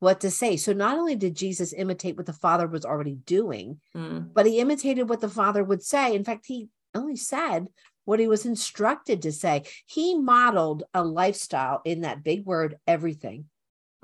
what 0.03 0.21
to 0.21 0.31
say 0.33 0.57
so 0.57 0.73
not 0.73 0.99
only 0.99 1.15
did 1.15 1.37
jesus 1.37 1.73
imitate 1.73 2.17
what 2.17 2.27
the 2.27 2.33
father 2.33 2.67
was 2.67 2.85
already 2.85 3.15
doing 3.15 3.81
Mm. 3.95 4.35
but 4.35 4.47
he 4.47 4.59
imitated 4.59 5.09
what 5.09 5.21
the 5.21 5.29
father 5.29 5.63
would 5.63 5.83
say 5.83 6.15
in 6.17 6.25
fact 6.25 6.45
he 6.47 6.69
only 6.93 7.15
said 7.15 7.69
what 8.05 8.19
he 8.19 8.27
was 8.27 8.45
instructed 8.45 9.23
to 9.23 9.31
say 9.31 9.63
he 9.87 10.19
modeled 10.19 10.83
a 10.93 11.05
lifestyle 11.05 11.81
in 11.85 12.01
that 12.01 12.25
big 12.25 12.45
word 12.45 12.79
everything 12.85 13.45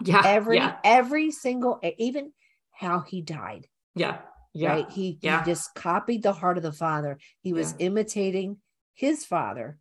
Yeah. 0.05 0.23
every 0.25 0.57
yeah. 0.59 0.77
every 0.85 1.33
single 1.33 1.81
even 1.99 2.33
how 2.71 3.01
he 3.01 3.21
died 3.21 3.67
Yeah. 3.97 4.19
Yeah. 4.55 4.71
right 4.75 4.91
he, 4.91 5.19
Yeah. 5.21 5.41
he 5.45 5.51
just 5.51 5.75
copied 5.75 6.23
the 6.23 6.33
heart 6.33 6.59
of 6.59 6.63
the 6.63 6.79
father 6.87 7.19
he 7.41 7.53
was 7.53 7.75
imitating 7.81 8.59
his 8.95 9.25
father 9.25 9.79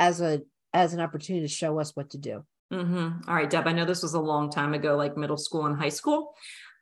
as 0.00 0.22
a 0.22 0.40
as 0.72 0.94
an 0.94 1.00
opportunity 1.00 1.46
to 1.46 1.52
show 1.52 1.78
us 1.78 1.94
what 1.94 2.08
to 2.10 2.18
do 2.18 2.42
Mhm. 2.72 3.28
All 3.28 3.34
right, 3.34 3.50
Deb, 3.50 3.66
I 3.66 3.72
know 3.72 3.84
this 3.84 4.02
was 4.02 4.14
a 4.14 4.20
long 4.20 4.50
time 4.50 4.72
ago, 4.72 4.96
like 4.96 5.16
middle 5.16 5.36
school 5.36 5.66
and 5.66 5.76
high 5.76 5.90
school. 5.90 6.34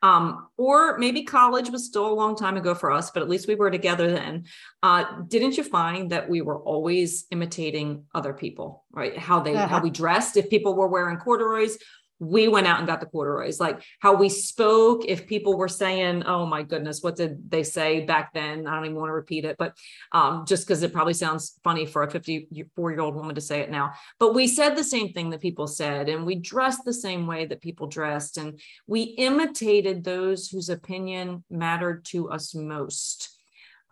Um, 0.03 0.47
or 0.57 0.97
maybe 0.97 1.23
college 1.23 1.69
was 1.69 1.85
still 1.85 2.07
a 2.07 2.15
long 2.15 2.35
time 2.35 2.57
ago 2.57 2.73
for 2.73 2.91
us, 2.91 3.11
but 3.11 3.21
at 3.21 3.29
least 3.29 3.47
we 3.47 3.53
were 3.53 3.69
together 3.69 4.11
then. 4.11 4.45
Uh, 4.81 5.03
didn't 5.27 5.57
you 5.57 5.63
find 5.63 6.11
that 6.11 6.27
we 6.27 6.41
were 6.41 6.57
always 6.57 7.25
imitating 7.29 8.05
other 8.15 8.33
people, 8.33 8.83
right? 8.91 9.15
How 9.15 9.41
they 9.41 9.53
how 9.67 9.79
we 9.79 9.91
dressed. 9.91 10.37
If 10.37 10.49
people 10.49 10.75
were 10.75 10.87
wearing 10.87 11.17
corduroys, 11.17 11.77
we 12.21 12.47
went 12.47 12.67
out 12.67 12.77
and 12.79 12.87
got 12.87 12.99
the 13.01 13.05
corduroys. 13.07 13.59
Like 13.59 13.81
how 13.99 14.13
we 14.13 14.29
spoke, 14.29 15.03
if 15.05 15.27
people 15.27 15.57
were 15.57 15.67
saying, 15.67 16.23
"Oh 16.23 16.45
my 16.45 16.63
goodness, 16.63 17.01
what 17.01 17.15
did 17.15 17.49
they 17.49 17.63
say 17.63 18.05
back 18.05 18.33
then?" 18.33 18.67
I 18.67 18.75
don't 18.75 18.85
even 18.85 18.95
want 18.95 19.09
to 19.09 19.13
repeat 19.13 19.43
it, 19.43 19.57
but 19.57 19.75
um, 20.13 20.45
just 20.45 20.65
because 20.65 20.83
it 20.83 20.93
probably 20.93 21.13
sounds 21.13 21.59
funny 21.63 21.85
for 21.85 22.03
a 22.03 22.11
54 22.11 22.91
year 22.91 23.01
old 23.01 23.15
woman 23.15 23.35
to 23.35 23.41
say 23.41 23.59
it 23.59 23.71
now 23.71 23.93
but 24.19 24.33
we 24.33 24.47
said 24.47 24.75
the 24.75 24.83
same 24.83 25.13
thing 25.13 25.29
that 25.29 25.41
people 25.41 25.67
said 25.67 26.09
and 26.09 26.25
we 26.25 26.35
dressed 26.35 26.83
the 26.85 26.93
same 26.93 27.27
way 27.27 27.45
that 27.45 27.61
people 27.61 27.87
dressed 27.87 28.37
and 28.37 28.59
we 28.87 29.01
imitated 29.01 30.03
those 30.03 30.47
whose 30.47 30.69
opinion 30.69 31.43
mattered 31.49 32.03
to 32.05 32.29
us 32.29 32.53
most 32.55 33.37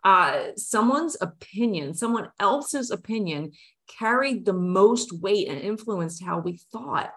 uh, 0.02 0.48
someone's 0.56 1.16
opinion 1.20 1.94
someone 1.94 2.28
else's 2.38 2.90
opinion 2.90 3.52
carried 3.98 4.44
the 4.44 4.52
most 4.52 5.12
weight 5.20 5.48
and 5.48 5.60
influenced 5.60 6.22
how 6.22 6.38
we 6.38 6.58
thought 6.72 7.10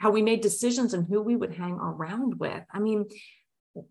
how 0.00 0.10
we 0.10 0.22
made 0.22 0.40
decisions 0.40 0.94
and 0.94 1.06
who 1.06 1.20
we 1.22 1.36
would 1.36 1.54
hang 1.54 1.74
around 1.74 2.40
with 2.40 2.64
i 2.72 2.78
mean 2.80 3.04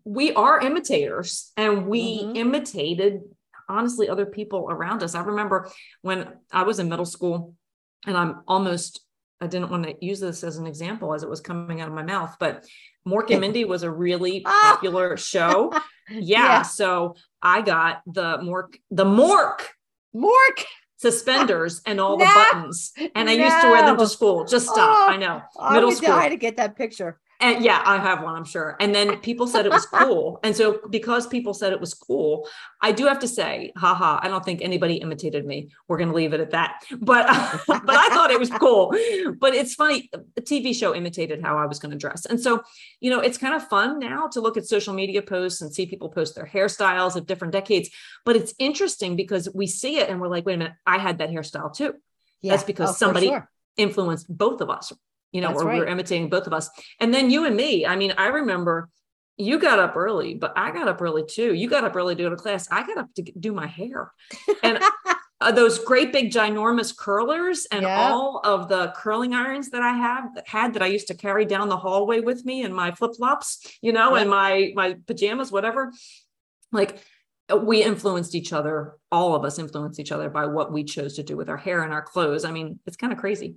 we 0.04 0.32
are 0.34 0.60
imitators 0.60 1.52
and 1.56 1.86
we 1.86 2.22
Mhm. 2.24 2.36
imitated 2.36 3.22
honestly 3.68 4.08
other 4.08 4.26
people 4.26 4.66
around 4.68 5.02
us 5.02 5.14
i 5.14 5.22
remember 5.22 5.70
when 6.02 6.18
i 6.52 6.62
was 6.64 6.78
in 6.78 6.88
middle 6.88 7.06
school 7.06 7.54
and 8.06 8.16
I'm 8.16 8.42
almost 8.48 9.00
I 9.42 9.46
didn't 9.46 9.70
want 9.70 9.84
to 9.84 9.94
use 10.04 10.20
this 10.20 10.42
as 10.44 10.56
an 10.58 10.66
example 10.66 11.14
as 11.14 11.22
it 11.22 11.28
was 11.30 11.40
coming 11.40 11.80
out 11.80 11.88
of 11.88 11.94
my 11.94 12.02
mouth, 12.02 12.36
but 12.38 12.66
Mork 13.08 13.30
and 13.30 13.40
Mindy 13.40 13.64
was 13.64 13.82
a 13.82 13.90
really 13.90 14.42
Ah. 14.46 14.72
popular 14.74 15.16
show. 15.16 15.72
Yeah, 16.10 16.44
Yeah. 16.44 16.62
so 16.62 17.14
I 17.40 17.62
got 17.62 18.02
the 18.06 18.38
Mork 18.38 18.70
the 18.90 19.04
Mork 19.04 19.58
mork 20.14 20.58
suspenders 21.00 21.80
and 21.86 21.98
all 21.98 22.18
the 22.18 22.26
buttons, 22.26 22.92
and 23.14 23.30
I 23.30 23.32
used 23.32 23.60
to 23.62 23.70
wear 23.70 23.84
them 23.86 23.96
to 23.96 24.06
school. 24.06 24.44
Just 24.44 24.68
stop. 24.68 25.08
Oh, 25.08 25.12
I 25.12 25.16
know 25.16 25.40
oh, 25.56 25.64
i 25.64 25.72
middle 25.72 25.88
would 25.88 25.96
school. 25.96 26.10
die 26.10 26.28
to 26.28 26.36
get 26.36 26.58
that 26.58 26.76
picture 26.76 27.18
And 27.40 27.64
yeah, 27.64 27.82
I 27.84 27.98
have 27.98 28.22
one, 28.22 28.34
I'm 28.34 28.44
sure. 28.44 28.76
And 28.80 28.94
then 28.94 29.18
people 29.20 29.46
said 29.46 29.64
it 29.64 29.72
was 29.72 29.86
cool. 29.86 30.40
And 30.42 30.54
so 30.54 30.80
because 30.90 31.26
people 31.26 31.54
said 31.54 31.72
it 31.72 31.80
was 31.80 31.94
cool, 31.94 32.46
I 32.82 32.92
do 32.92 33.06
have 33.06 33.20
to 33.20 33.28
say, 33.28 33.72
haha, 33.76 34.20
I 34.22 34.28
don't 34.28 34.44
think 34.44 34.60
anybody 34.60 34.96
imitated 34.96 35.46
me. 35.46 35.70
We're 35.88 35.96
going 35.96 36.10
to 36.10 36.14
leave 36.14 36.34
it 36.34 36.40
at 36.40 36.50
that. 36.50 36.82
But 37.00 37.26
but 37.66 37.82
I 37.88 38.08
thought 38.10 38.30
it 38.30 38.38
was 38.38 38.50
cool. 38.50 38.94
But 39.38 39.54
it's 39.54 39.74
funny, 39.74 40.10
a 40.36 40.40
TV 40.42 40.74
show 40.74 40.94
imitated 40.94 41.42
how 41.42 41.56
I 41.56 41.64
was 41.64 41.78
going 41.78 41.92
to 41.92 41.98
dress. 41.98 42.26
And 42.26 42.38
so, 42.38 42.62
you 43.00 43.10
know, 43.10 43.20
it's 43.20 43.38
kind 43.38 43.54
of 43.54 43.66
fun 43.68 43.98
now 43.98 44.28
to 44.28 44.40
look 44.40 44.58
at 44.58 44.66
social 44.66 44.92
media 44.92 45.22
posts 45.22 45.62
and 45.62 45.72
see 45.72 45.86
people 45.86 46.10
post 46.10 46.34
their 46.34 46.46
hairstyles 46.46 47.16
of 47.16 47.26
different 47.26 47.52
decades. 47.52 47.88
But 48.26 48.36
it's 48.36 48.52
interesting 48.58 49.16
because 49.16 49.48
we 49.54 49.66
see 49.66 49.98
it 49.98 50.10
and 50.10 50.20
we're 50.20 50.28
like, 50.28 50.44
wait 50.44 50.54
a 50.54 50.58
minute, 50.58 50.74
I 50.86 50.98
had 50.98 51.18
that 51.18 51.30
hairstyle 51.30 51.74
too. 51.74 51.94
yeah 52.42 52.52
That's 52.52 52.64
because 52.64 52.90
oh, 52.90 52.92
somebody 52.92 53.28
sure. 53.28 53.48
influenced 53.78 54.26
both 54.28 54.60
of 54.60 54.68
us, 54.68 54.92
you 55.32 55.40
know, 55.40 55.48
That's 55.48 55.62
or 55.62 55.68
we 55.72 55.78
were 55.78 55.86
imitating 55.86 56.28
both 56.28 56.46
of 56.46 56.52
us. 56.52 56.70
And 56.98 57.12
then 57.14 57.30
you 57.30 57.44
and 57.44 57.56
me, 57.56 57.86
I 57.86 57.96
mean, 57.96 58.12
I 58.16 58.28
remember 58.28 58.88
you 59.36 59.58
got 59.58 59.78
up 59.78 59.96
early, 59.96 60.34
but 60.34 60.52
I 60.56 60.70
got 60.70 60.88
up 60.88 61.00
early 61.00 61.24
too. 61.24 61.54
You 61.54 61.68
got 61.68 61.84
up 61.84 61.96
early 61.96 62.14
to 62.14 62.22
go 62.22 62.30
to 62.30 62.36
class. 62.36 62.68
I 62.70 62.86
got 62.86 62.98
up 62.98 63.08
to 63.16 63.22
do 63.22 63.52
my 63.52 63.66
hair. 63.66 64.12
And 64.62 64.78
uh, 65.40 65.52
those 65.52 65.78
great 65.78 66.12
big 66.12 66.30
ginormous 66.30 66.94
curlers 66.94 67.66
and 67.72 67.82
Yeah. 67.82 68.10
all 68.12 68.40
of 68.44 68.68
the 68.68 68.92
curling 68.96 69.34
irons 69.34 69.70
that 69.70 69.80
I 69.80 69.94
have 69.94 70.34
that 70.34 70.46
had 70.46 70.74
that 70.74 70.82
I 70.82 70.86
used 70.86 71.08
to 71.08 71.14
carry 71.14 71.46
down 71.46 71.70
the 71.70 71.78
hallway 71.78 72.20
with 72.20 72.44
me 72.44 72.62
in 72.62 72.74
my 72.74 72.90
flip-flops, 72.90 73.78
you 73.80 73.92
know, 73.92 74.14
and 74.14 74.28
my 74.28 74.72
my 74.74 74.96
pajamas, 75.06 75.50
whatever. 75.50 75.90
Like 76.72 77.02
uh, 77.50 77.56
we 77.56 77.82
influenced 77.82 78.34
each 78.34 78.52
other, 78.52 78.98
all 79.10 79.34
of 79.34 79.44
us 79.44 79.58
influenced 79.58 79.98
each 79.98 80.12
other 80.12 80.28
by 80.28 80.46
what 80.46 80.70
we 80.70 80.84
chose 80.84 81.14
to 81.16 81.22
do 81.22 81.36
with 81.36 81.48
our 81.48 81.56
hair 81.56 81.82
and 81.82 81.92
our 81.94 82.02
clothes. 82.02 82.44
I 82.44 82.50
mean, 82.52 82.78
it's 82.86 82.98
kind 82.98 83.12
of 83.12 83.18
crazy. 83.18 83.56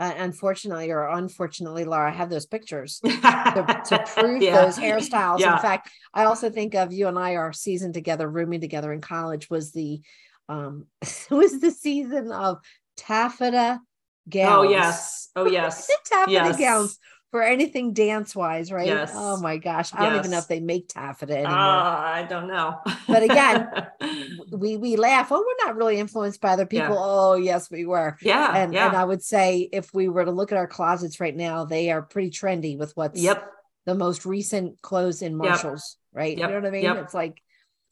Uh, 0.00 0.14
unfortunately 0.18 0.92
or 0.92 1.08
unfortunately 1.08 1.84
laura 1.84 2.08
i 2.12 2.14
have 2.14 2.30
those 2.30 2.46
pictures 2.46 3.00
to, 3.04 3.82
to 3.84 4.04
prove 4.14 4.40
Yeah. 4.40 4.64
those 4.64 4.78
hairstyles. 4.78 5.40
Yeah. 5.40 5.56
In 5.56 5.62
fact, 5.62 5.90
I 6.14 6.22
also 6.24 6.50
think 6.50 6.74
of 6.76 6.92
you 6.92 7.08
and 7.08 7.18
I, 7.18 7.34
our 7.34 7.52
season 7.52 7.92
together, 7.92 8.28
rooming 8.30 8.60
together 8.60 8.92
in 8.92 9.00
college, 9.00 9.50
was 9.50 9.72
the 9.72 10.00
um 10.48 10.86
was 11.30 11.60
the 11.60 11.72
season 11.72 12.30
of 12.30 12.58
taffeta 12.96 13.80
gowns. 14.28 14.56
Oh 14.58 14.62
yes. 14.70 15.28
Oh 15.34 15.46
yes. 15.58 15.86
the 15.88 15.96
taffeta 16.04 16.30
Yes. 16.32 16.58
gowns 16.58 16.98
for 17.30 17.42
anything 17.42 17.92
dance 17.92 18.34
wise, 18.34 18.72
right? 18.72 18.86
Yes. 18.86 19.12
Oh 19.14 19.38
my 19.40 19.58
gosh. 19.58 19.92
I 19.92 20.08
don't 20.08 20.18
even 20.18 20.30
know 20.30 20.38
if 20.38 20.48
they 20.48 20.60
make 20.60 20.88
taffeta 20.88 21.34
anymore. 21.34 21.52
Uh, 21.52 21.98
I 21.98 22.26
don't 22.28 22.48
know. 22.48 22.80
But 23.06 23.22
again, 23.22 23.68
we 24.50 24.76
we 24.76 24.96
laugh. 24.96 25.28
Oh, 25.30 25.44
we're 25.46 25.66
not 25.66 25.76
really 25.76 25.98
influenced 25.98 26.40
by 26.40 26.50
other 26.50 26.66
people. 26.66 26.94
Yeah. 26.94 26.98
Oh, 26.98 27.34
yes, 27.34 27.70
we 27.70 27.84
were. 27.84 28.16
yeah, 28.22 28.56
And 28.56 28.72
yeah. 28.72 28.88
and 28.88 28.96
I 28.96 29.04
would 29.04 29.22
say 29.22 29.68
if 29.72 29.92
we 29.92 30.08
were 30.08 30.24
to 30.24 30.30
look 30.30 30.52
at 30.52 30.58
our 30.58 30.66
closets 30.66 31.20
right 31.20 31.36
now, 31.36 31.64
they 31.64 31.90
are 31.90 32.00
pretty 32.02 32.30
trendy 32.30 32.78
with 32.78 32.96
what's 32.96 33.20
yep. 33.20 33.50
the 33.84 33.94
most 33.94 34.24
recent 34.24 34.80
clothes 34.80 35.20
in 35.20 35.36
Marshalls, 35.36 35.96
right? 36.12 36.36
Yep. 36.36 36.48
You 36.48 36.54
know 36.54 36.60
what 36.60 36.68
I 36.68 36.70
mean? 36.70 36.82
Yep. 36.84 36.96
It's 37.04 37.14
like 37.14 37.42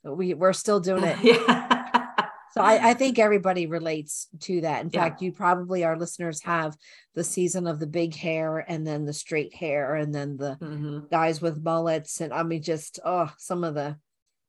we 0.02 0.32
we're 0.34 0.54
still 0.54 0.80
doing 0.80 1.04
it. 1.04 1.18
yeah. 1.22 1.75
So 2.56 2.62
I, 2.62 2.90
I 2.90 2.94
think 2.94 3.18
everybody 3.18 3.66
relates 3.66 4.28
to 4.40 4.62
that. 4.62 4.82
In 4.82 4.90
Yeah. 4.90 5.00
fact, 5.02 5.20
you 5.20 5.30
probably 5.30 5.84
our 5.84 5.98
listeners 5.98 6.42
have 6.44 6.74
the 7.14 7.22
season 7.22 7.66
of 7.66 7.78
the 7.78 7.86
big 7.86 8.14
hair 8.14 8.64
and 8.66 8.86
then 8.86 9.04
the 9.04 9.12
straight 9.12 9.54
hair 9.54 9.94
and 9.94 10.14
then 10.14 10.38
the 10.38 10.56
Mhm. 10.62 11.10
guys 11.10 11.42
with 11.42 11.62
mullets 11.62 12.20
and 12.22 12.32
I 12.32 12.42
mean 12.44 12.62
just 12.62 12.98
oh 13.04 13.30
some 13.36 13.62
of 13.62 13.74
the 13.74 13.98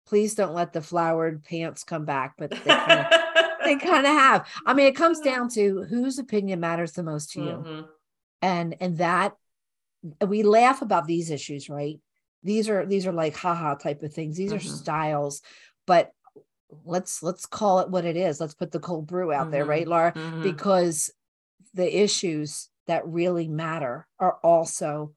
please 0.06 0.36
don't 0.36 0.54
let 0.54 0.72
the 0.72 0.82
flowered 0.82 1.44
pants 1.44 1.84
come 1.84 2.06
back, 2.06 2.36
but 2.38 2.52
they 2.52 2.58
kind 2.72 3.00
of 3.02 3.08
they 3.66 3.76
kind 3.76 4.06
of 4.08 4.14
have. 4.14 4.48
I 4.66 4.74
mean, 4.74 4.88
it 4.88 4.96
comes 4.96 5.20
down 5.20 5.50
to 5.50 5.84
whose 5.84 6.18
opinion 6.18 6.62
matters 6.62 6.94
the 6.94 7.04
most 7.04 7.32
to 7.34 7.42
you. 7.42 7.58
Mhm. 7.58 7.88
And 8.42 8.76
and 8.80 8.98
that 9.00 9.34
we 10.26 10.44
laugh 10.44 10.82
about 10.82 11.08
these 11.08 11.30
issues, 11.30 11.70
right? 11.70 12.00
These 12.42 12.70
are 12.70 12.86
these 12.86 13.06
are 13.06 13.12
like 13.12 13.36
haha 13.36 13.76
type 13.76 14.02
of 14.02 14.14
things. 14.14 14.38
These 14.38 14.54
are 14.54 14.60
Mhm. 14.60 14.80
styles, 14.80 15.42
but 15.86 16.14
let's 16.86 17.24
let's 17.24 17.46
call 17.46 17.80
it 17.80 17.90
what 17.90 18.06
it 18.06 18.18
is. 18.18 18.40
Let's 18.40 18.54
put 18.54 18.72
the 18.72 18.80
cold 18.80 19.08
brew 19.08 19.32
out 19.32 19.52
there, 19.52 19.66
Mhm. 19.66 19.70
right, 19.70 19.88
Laura? 19.88 20.14
Mhm. 20.14 20.44
Because 20.44 21.12
the 21.74 22.02
issues 22.04 22.70
that 22.88 23.08
really 23.08 23.48
matter 23.48 24.08
are 24.20 24.38
also 24.44 25.14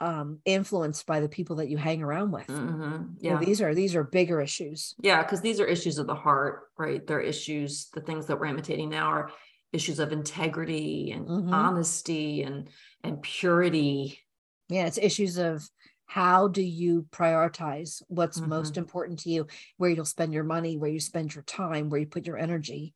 um 0.00 0.40
influenced 0.44 1.06
by 1.06 1.20
the 1.20 1.28
people 1.28 1.56
that 1.56 1.68
you 1.70 1.78
hang 1.78 2.02
around 2.02 2.30
with. 2.30 2.48
Mhm. 2.48 2.70
Know, 2.78 3.06
Yeah. 3.20 3.38
these 3.38 3.62
are 3.62 3.74
these 3.74 3.94
are 3.96 4.04
bigger 4.04 4.40
issues. 4.40 4.94
Yeah, 5.00 5.22
because 5.22 5.40
these 5.40 5.58
are 5.60 5.66
issues 5.66 5.98
of 5.98 6.06
the 6.06 6.14
heart, 6.14 6.64
right? 6.76 7.04
They're 7.06 7.20
issues, 7.20 7.88
the 7.94 8.02
things 8.02 8.26
that 8.26 8.38
we're 8.38 8.46
imitating 8.46 8.90
now 8.90 9.06
are 9.06 9.30
issues 9.72 9.98
of 9.98 10.12
integrity 10.12 11.12
and 11.12 11.26
Mhm. 11.26 11.52
honesty 11.52 12.42
and 12.42 12.68
and 13.02 13.22
purity. 13.22 14.20
Yeah, 14.68 14.86
it's 14.86 14.98
issues 14.98 15.38
of 15.38 15.68
how 16.06 16.48
do 16.48 16.62
you 16.62 17.06
prioritize 17.10 18.02
what's 18.08 18.46
most 18.46 18.76
Mm-hmm. 18.76 18.78
important 18.78 19.18
to 19.20 19.30
you, 19.30 19.46
where 19.76 19.90
you'll 19.90 20.04
spend 20.04 20.32
your 20.32 20.44
money, 20.44 20.76
where 20.76 20.90
you 20.90 21.00
spend 21.00 21.34
your 21.34 21.44
time, 21.44 21.90
where 21.90 22.00
you 22.00 22.06
put 22.06 22.26
your 22.26 22.38
energy. 22.38 22.94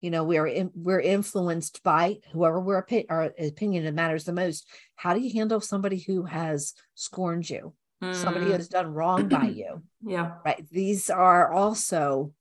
You 0.00 0.10
know, 0.10 0.24
we 0.24 0.38
are 0.38 0.46
in, 0.46 0.70
we're 0.74 1.00
influenced 1.00 1.82
by 1.82 2.18
whoever 2.32 2.60
we're 2.60 2.82
opi- 2.82 3.06
our 3.08 3.32
opinion 3.38 3.84
that 3.84 3.94
matters 3.94 4.24
the 4.24 4.32
most. 4.32 4.68
How 4.96 5.14
do 5.14 5.20
you 5.20 5.32
handle 5.32 5.60
somebody 5.60 5.98
who 6.00 6.24
has 6.24 6.74
scorned 6.94 7.48
you, 7.48 7.74
somebody 8.10 8.46
who 8.46 8.52
Mm, 8.52 8.56
has 8.56 8.68
done 8.68 8.92
wrong 8.92 9.28
by 9.28 9.46
you? 9.46 9.82
yeah. 10.02 10.38
Right. 10.44 10.68
These 10.70 11.10
are 11.10 11.52
also 11.52 12.32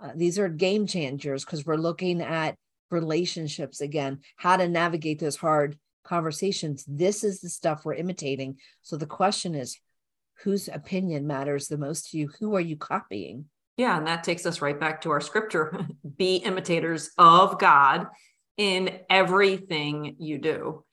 uh, 0.00 0.12
these 0.14 0.38
are 0.38 0.48
game 0.48 0.86
changers 0.86 1.44
because 1.44 1.66
we're 1.66 1.76
looking 1.76 2.20
at 2.22 2.54
relationships 2.90 3.80
again, 3.80 4.20
how 4.36 4.56
to 4.56 4.68
navigate 4.68 5.18
those 5.18 5.36
hard 5.36 5.78
conversations. 6.08 6.84
This 6.88 7.22
is 7.22 7.40
the 7.40 7.50
stuff 7.50 7.84
we're 7.84 7.94
imitating. 7.94 8.56
So 8.82 8.96
the 8.96 9.06
question 9.06 9.54
is, 9.54 9.78
whose 10.42 10.68
opinion 10.68 11.26
matters 11.26 11.68
the 11.68 11.78
most 11.78 12.10
to 12.10 12.18
you? 12.18 12.30
Who 12.40 12.54
are 12.54 12.60
you 12.60 12.76
copying? 12.76 13.46
Yeah, 13.76 13.96
and 13.96 14.06
that 14.06 14.24
takes 14.24 14.46
us 14.46 14.60
right 14.60 14.78
back 14.78 15.02
to 15.02 15.10
our 15.10 15.20
scripture. 15.20 15.86
Be 16.16 16.36
imitators 16.36 17.10
of 17.18 17.58
God 17.58 18.06
in 18.56 19.00
everything 19.08 20.16
you 20.18 20.38
do. 20.38 20.84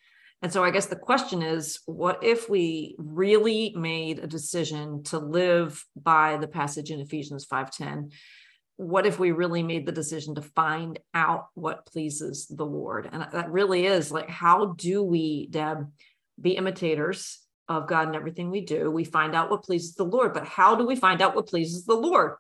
And 0.41 0.53
so 0.53 0.63
I 0.63 0.69
guess 0.69 0.86
the 0.86 0.95
question 0.95 1.41
is 1.41 1.79
what 1.86 2.24
if 2.24 2.50
we 2.50 2.95
really 3.00 3.74
made 3.75 4.19
a 4.19 4.27
decision 4.27 5.01
to 5.05 5.17
live 5.17 5.84
by 5.95 6.38
the 6.38 6.48
passage 6.48 6.91
in 6.91 7.00
Ephesians 7.00 7.48
5:10? 7.51 8.12
What 8.77 9.05
if 9.05 9.20
we 9.20 9.32
really 9.32 9.63
made 9.63 9.86
the 9.86 9.91
decision 9.91 10.36
to 10.36 10.41
find 10.41 11.00
out 11.13 11.48
what 11.53 11.86
pleases 11.86 12.48
the 12.48 12.65
Lord? 12.65 13.10
And 13.12 13.25
that 13.32 13.51
really 13.51 13.86
is 13.86 14.12
like 14.12 14.29
how 14.29 14.74
do 14.77 15.03
we 15.03 15.48
Deb 15.50 15.89
be 16.39 16.58
imitators 16.58 17.39
of 17.67 17.88
God 17.88 18.10
in 18.10 18.15
everything 18.15 18.51
we 18.51 18.62
do? 18.62 18.91
We 18.91 19.05
find 19.05 19.34
out 19.34 19.50
what 19.50 19.63
pleases 19.63 19.96
the 19.96 20.03
Lord, 20.03 20.34
but 20.34 20.46
how 20.46 20.75
do 20.75 20.85
we 20.85 20.96
find 20.96 21.22
out 21.22 21.35
what 21.35 21.48
pleases 21.48 21.85
the 21.85 21.96
Lord? 21.96 22.35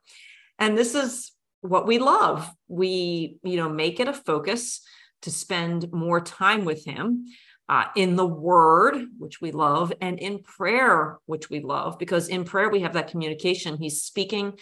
and 0.59 0.77
this 0.77 0.95
is 0.95 1.31
what 1.61 1.87
we 1.87 1.97
love 1.97 2.49
we 2.67 3.37
you 3.43 3.57
know 3.57 3.69
make 3.69 3.99
it 3.99 4.07
a 4.07 4.13
focus 4.13 4.81
to 5.21 5.31
spend 5.31 5.91
more 5.91 6.21
time 6.21 6.65
with 6.65 6.85
him 6.85 7.25
uh, 7.67 7.85
in 7.95 8.15
the 8.15 8.27
word 8.27 9.07
which 9.17 9.41
we 9.41 9.51
love 9.51 9.91
and 10.01 10.19
in 10.19 10.43
prayer 10.43 11.17
which 11.25 11.49
we 11.49 11.59
love 11.59 11.97
because 11.97 12.27
in 12.27 12.43
prayer 12.43 12.69
we 12.69 12.81
have 12.81 12.93
that 12.93 13.09
communication 13.09 13.77
he's 13.77 14.03
speaking 14.03 14.53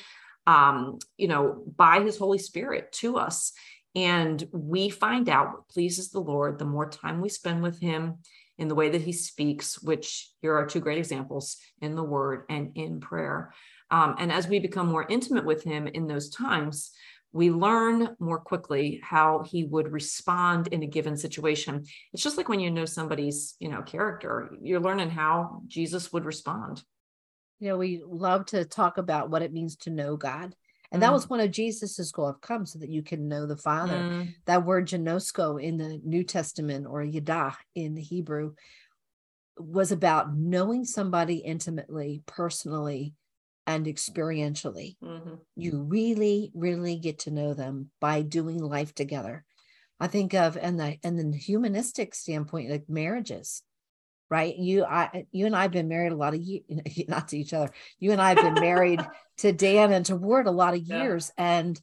um 0.48 1.00
you 1.18 1.28
know 1.28 1.64
by 1.76 2.02
his 2.02 2.18
holy 2.18 2.38
spirit 2.38 2.92
to 2.92 3.18
us 3.18 3.54
and 3.96 4.48
we 4.52 4.90
find 4.90 5.30
out 5.30 5.54
what 5.54 5.70
pleases 5.70 6.10
the 6.10 6.20
lord 6.20 6.58
the 6.58 6.66
more 6.66 6.90
time 6.90 7.22
we 7.22 7.30
spend 7.30 7.62
with 7.62 7.80
him 7.80 8.16
in 8.58 8.68
the 8.68 8.76
way 8.76 8.90
that 8.90 9.02
he 9.02 9.12
speaks 9.12 9.82
which 9.82 10.30
here 10.42 10.56
are 10.56 10.66
two 10.66 10.80
great 10.80 10.98
examples 10.98 11.58
in 11.82 11.96
the 11.96 12.04
word 12.04 12.44
and 12.50 12.72
in 12.76 13.00
prayer 13.00 13.54
um, 13.94 14.16
and 14.18 14.32
as 14.32 14.48
we 14.48 14.58
become 14.58 14.88
more 14.88 15.06
intimate 15.08 15.46
with 15.46 15.64
him 15.64 15.86
in 15.86 16.08
those 16.08 16.32
times, 16.32 16.90
we 17.32 17.52
learn 17.52 18.16
more 18.20 18.40
quickly 18.40 19.00
how 19.04 19.44
he 19.44 19.66
would 19.66 19.92
respond 19.92 20.68
in 20.68 20.82
a 20.82 20.88
given 20.88 21.16
situation. 21.16 21.84
It's 22.12 22.24
just 22.24 22.36
like 22.36 22.50
when 22.50 22.60
you 22.60 22.72
know 22.72 22.86
somebody's, 22.86 23.56
you 23.60 23.70
know, 23.70 23.84
character, 23.84 24.50
you're 24.64 24.80
learning 24.80 25.12
how 25.12 25.62
Jesus 25.68 26.12
would 26.12 26.26
respond. 26.26 26.82
You 27.60 27.70
know, 27.70 27.78
we 27.78 28.02
love 28.06 28.46
to 28.48 28.66
talk 28.66 28.98
about 28.98 29.30
what 29.30 29.42
it 29.42 29.54
means 29.54 29.76
to 29.78 29.90
know 29.90 30.18
God. 30.18 30.56
And 30.92 31.02
that 31.02 31.10
Mm. 31.10 31.14
was 31.14 31.30
one 31.30 31.40
of 31.40 31.52
Jesus's 31.52 32.12
goal 32.12 32.28
of 32.28 32.42
come 32.42 32.66
so 32.66 32.80
that 32.80 32.90
you 32.90 33.02
can 33.02 33.28
know 33.28 33.46
the 33.46 33.58
Father. 33.58 34.04
Mm, 34.04 34.34
that 34.46 34.66
word 34.66 34.88
ginosko 34.88 35.62
in 35.62 35.78
the 35.78 36.00
New 36.04 36.24
Testament 36.24 36.86
or 36.88 37.02
yadah 37.04 37.56
in 37.74 37.96
the 37.96 38.02
Hebrew 38.02 38.54
was 39.58 39.92
about 39.92 40.36
knowing 40.36 40.86
somebody 40.86 41.38
intimately, 41.38 42.24
personally, 42.26 43.14
and 43.68 43.86
experientially. 43.86 44.98
mhm. 45.02 45.40
You 45.56 45.84
really, 45.84 46.52
really 46.56 46.98
get 46.98 47.20
to 47.20 47.32
know 47.32 47.54
them 47.54 47.92
by 48.00 48.24
doing 48.24 48.58
life 48.58 48.94
together. 48.96 49.46
I 50.00 50.08
think 50.08 50.34
of 50.34 50.58
and 50.58 50.80
the 50.80 50.98
and 51.04 51.18
the 51.20 51.38
humanistic 51.38 52.16
standpoint, 52.16 52.72
like 52.72 52.90
marriages, 52.90 53.64
right? 54.34 54.58
You, 54.58 54.84
I, 54.84 55.28
you 55.32 55.46
and 55.46 55.56
I 55.56 55.62
have 55.62 55.72
been 55.72 55.88
married 55.88 56.12
a 56.12 56.16
lot 56.16 56.34
of 56.34 56.42
years, 56.42 56.64
not 57.08 57.28
to 57.28 57.38
each 57.38 57.54
other. 57.54 57.72
You 58.00 58.14
and 58.14 58.20
I 58.20 58.30
have 58.30 58.42
been 58.42 58.56
married 58.56 59.00
to 59.38 59.52
Dan 59.54 59.94
and 59.94 60.04
to 60.08 60.16
Ward 60.16 60.48
a 60.48 60.52
lot 60.52 60.74
of 60.74 60.82
Yeah. 60.82 61.04
years, 61.04 61.32
and 61.38 61.80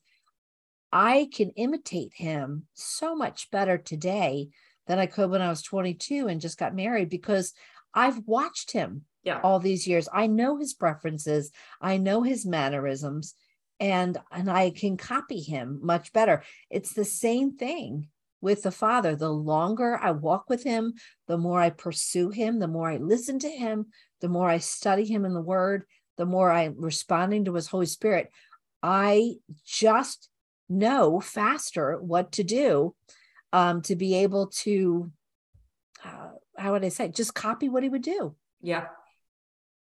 I 0.93 1.29
can 1.33 1.51
imitate 1.51 2.13
him 2.13 2.67
so 2.75 3.15
much 3.15 3.53
better 3.53 3.79
today 3.79 4.49
than 4.89 4.99
I 4.99 5.07
could 5.07 5.31
when 5.31 5.41
I 5.43 5.49
was 5.49 5.63
22 5.63 6.27
and 6.27 6.41
just 6.41 6.59
got 6.59 6.75
married 6.75 7.09
because 7.09 7.53
I've 7.95 8.27
watched 8.27 8.73
him 8.73 9.05
Yeah. 9.23 9.41
all 9.45 9.61
these 9.61 9.87
years. 9.87 10.09
I 10.13 10.27
know 10.27 10.57
his 10.59 10.75
preferences, 10.75 11.53
I 11.81 11.99
know 11.99 12.25
his 12.25 12.45
mannerisms, 12.45 13.37
and 13.79 14.19
and 14.33 14.51
I 14.51 14.71
can 14.71 14.97
copy 14.97 15.41
him 15.41 15.79
much 15.83 16.13
better. 16.13 16.43
It's 16.69 16.95
the 16.95 17.05
same 17.05 17.57
thing 17.57 18.09
with 18.41 18.63
the 18.63 18.71
Father. 18.71 19.17
The 19.17 19.31
longer 19.31 19.99
I 20.01 20.13
walk 20.13 20.49
with 20.49 20.65
him, 20.65 20.95
the 21.27 21.39
more 21.39 21.61
I 21.61 21.71
pursue 21.71 22.31
him, 22.31 22.59
the 22.59 22.69
more 22.69 22.91
I 22.91 22.97
listen 22.97 23.39
to 23.41 23.51
him, 23.51 23.87
the 24.21 24.29
more 24.29 24.49
I 24.49 24.59
study 24.59 25.05
him 25.05 25.25
in 25.25 25.35
the 25.35 25.41
Word, 25.41 25.85
the 26.17 26.27
more 26.27 26.51
I'm 26.51 26.75
responding 26.79 27.47
to 27.47 27.55
His 27.55 27.67
Holy 27.67 27.87
Spirit. 27.87 28.31
I 28.83 29.35
just 29.65 30.29
know 30.69 31.21
faster 31.21 31.99
what 32.01 32.33
to 32.33 32.45
do 32.45 32.95
um, 33.53 33.83
to 33.83 33.97
be 33.97 34.17
able 34.17 34.49
to, 34.49 35.11
uh, 36.05 36.31
how 36.57 36.73
would 36.73 36.85
I 36.85 36.89
say, 36.89 37.09
just 37.09 37.35
copy 37.35 37.69
what 37.69 37.83
he 37.83 37.89
would 37.89 38.03
do. 38.03 38.35
Yeah. 38.61 38.87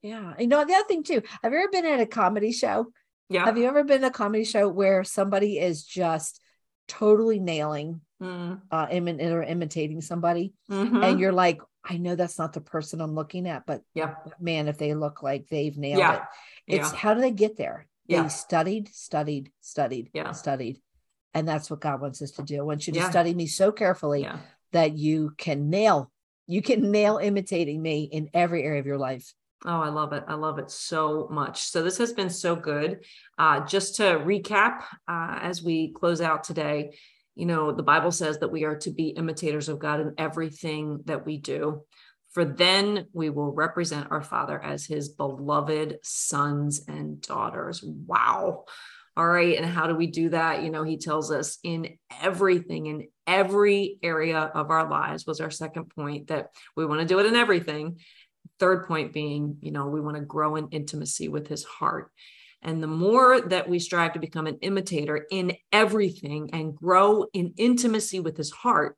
Yeah. 0.02 0.34
You 0.38 0.46
know, 0.46 0.64
the 0.64 0.74
other 0.74 0.86
thing 0.86 1.02
too, 1.02 1.22
have 1.42 1.52
you 1.52 1.58
ever 1.58 1.68
been 1.70 1.86
at 1.86 2.00
a 2.00 2.06
comedy 2.06 2.52
show? 2.52 2.92
Yeah. 3.28 3.44
Have 3.44 3.58
you 3.58 3.66
ever 3.66 3.82
been 3.82 4.04
at 4.04 4.10
a 4.10 4.12
comedy 4.12 4.44
show 4.44 4.68
where 4.68 5.02
somebody 5.02 5.58
is 5.58 5.84
just 5.84 6.40
totally 6.88 7.38
nailing 7.40 8.00
Mm, 8.22 8.62
uh, 8.70 8.86
imi- 8.86 9.22
or 9.30 9.42
imitating 9.42 10.00
somebody? 10.00 10.54
mhm. 10.70 11.04
And 11.04 11.20
you're 11.20 11.32
like, 11.32 11.60
I 11.84 11.98
know 11.98 12.14
that's 12.16 12.38
not 12.38 12.52
the 12.54 12.60
person 12.62 13.00
I'm 13.00 13.14
looking 13.14 13.46
at, 13.46 13.66
but 13.66 13.82
yeah. 13.94 14.14
man, 14.40 14.68
if 14.68 14.78
they 14.78 14.94
look 14.94 15.22
like 15.22 15.48
they've 15.48 15.76
nailed 15.76 15.98
Yeah. 15.98 16.14
it, 16.16 16.22
it's 16.66 16.92
Yeah. 16.92 16.98
how 16.98 17.14
do 17.14 17.20
they 17.20 17.30
get 17.30 17.56
there? 17.56 17.86
Yeah. 18.06 18.22
They 18.22 18.28
studied, 18.30 18.88
studied, 18.94 19.52
studied, 19.60 20.10
Yeah. 20.14 20.32
studied. 20.32 20.80
And 21.34 21.46
that's 21.46 21.70
what 21.70 21.80
God 21.80 22.00
wants 22.00 22.22
us 22.22 22.30
to 22.32 22.42
do. 22.42 22.58
I 22.58 22.62
want 22.62 22.86
you 22.86 22.94
to 22.94 23.02
study 23.10 23.34
me 23.34 23.46
so 23.46 23.70
carefully 23.70 24.26
that 24.72 24.96
you 24.96 25.34
can 25.36 25.68
nail, 25.68 26.10
you 26.46 26.62
can 26.62 26.90
nail 26.90 27.18
imitating 27.18 27.82
me 27.82 28.04
in 28.04 28.30
every 28.32 28.62
area 28.62 28.80
of 28.80 28.86
your 28.86 28.98
life. 28.98 29.34
Oh, 29.66 29.80
I 29.80 29.88
love 29.88 30.12
it. 30.12 30.22
I 30.28 30.34
love 30.34 30.60
it 30.60 30.70
so 30.70 31.26
much. 31.30 31.62
So 31.62 31.82
this 31.82 31.98
has 31.98 32.12
been 32.12 32.30
so 32.30 32.54
good. 32.54 33.04
Uh, 33.36 33.66
just 33.66 33.96
to 33.96 34.04
recap, 34.04 34.82
uh, 35.08 35.38
as 35.42 35.60
we 35.60 35.92
close 35.92 36.20
out 36.20 36.44
today, 36.44 36.96
you 37.34 37.46
know, 37.46 37.72
the 37.72 37.82
Bible 37.82 38.12
says 38.12 38.38
that 38.38 38.52
we 38.52 38.64
are 38.64 38.76
to 38.76 38.90
be 38.92 39.08
imitators 39.08 39.68
of 39.68 39.80
God 39.80 40.00
in 40.00 40.14
everything 40.18 41.00
that 41.06 41.26
we 41.26 41.38
do. 41.38 41.82
For 42.30 42.44
then 42.44 43.06
we 43.12 43.28
will 43.28 43.52
represent 43.52 44.12
our 44.12 44.22
Father 44.22 44.62
as 44.62 44.86
his 44.86 45.08
beloved 45.08 45.98
sons 46.02 46.82
and 46.86 47.20
daughters. 47.20 47.82
Wow. 47.82 48.66
All 49.16 49.26
right. 49.26 49.56
And 49.56 49.64
how 49.64 49.86
do 49.86 49.94
we 49.94 50.06
do 50.06 50.28
that? 50.28 50.62
You 50.62 50.70
know, 50.70 50.82
he 50.82 50.98
tells 50.98 51.32
us 51.32 51.58
in 51.64 51.96
everything, 52.20 52.86
in 52.86 53.08
every 53.26 53.98
area 54.02 54.38
of 54.38 54.70
our 54.70 54.88
lives, 54.88 55.26
was 55.26 55.40
our 55.40 55.50
second 55.50 55.86
point 55.94 56.28
that 56.28 56.50
we 56.76 56.84
want 56.84 57.00
to 57.00 57.06
do 57.06 57.18
it 57.18 57.26
in 57.26 57.34
everything. 57.34 57.98
Third 58.58 58.86
point 58.86 59.12
being, 59.12 59.58
you 59.60 59.70
know, 59.70 59.86
we 59.86 60.00
want 60.00 60.16
to 60.16 60.22
grow 60.22 60.56
in 60.56 60.68
intimacy 60.70 61.28
with 61.28 61.48
his 61.48 61.64
heart. 61.64 62.10
And 62.62 62.82
the 62.82 62.88
more 62.88 63.40
that 63.40 63.68
we 63.68 63.78
strive 63.78 64.14
to 64.14 64.18
become 64.18 64.46
an 64.46 64.58
imitator 64.62 65.26
in 65.30 65.56
everything 65.72 66.50
and 66.52 66.74
grow 66.74 67.26
in 67.32 67.54
intimacy 67.56 68.20
with 68.20 68.36
his 68.36 68.50
heart, 68.50 68.96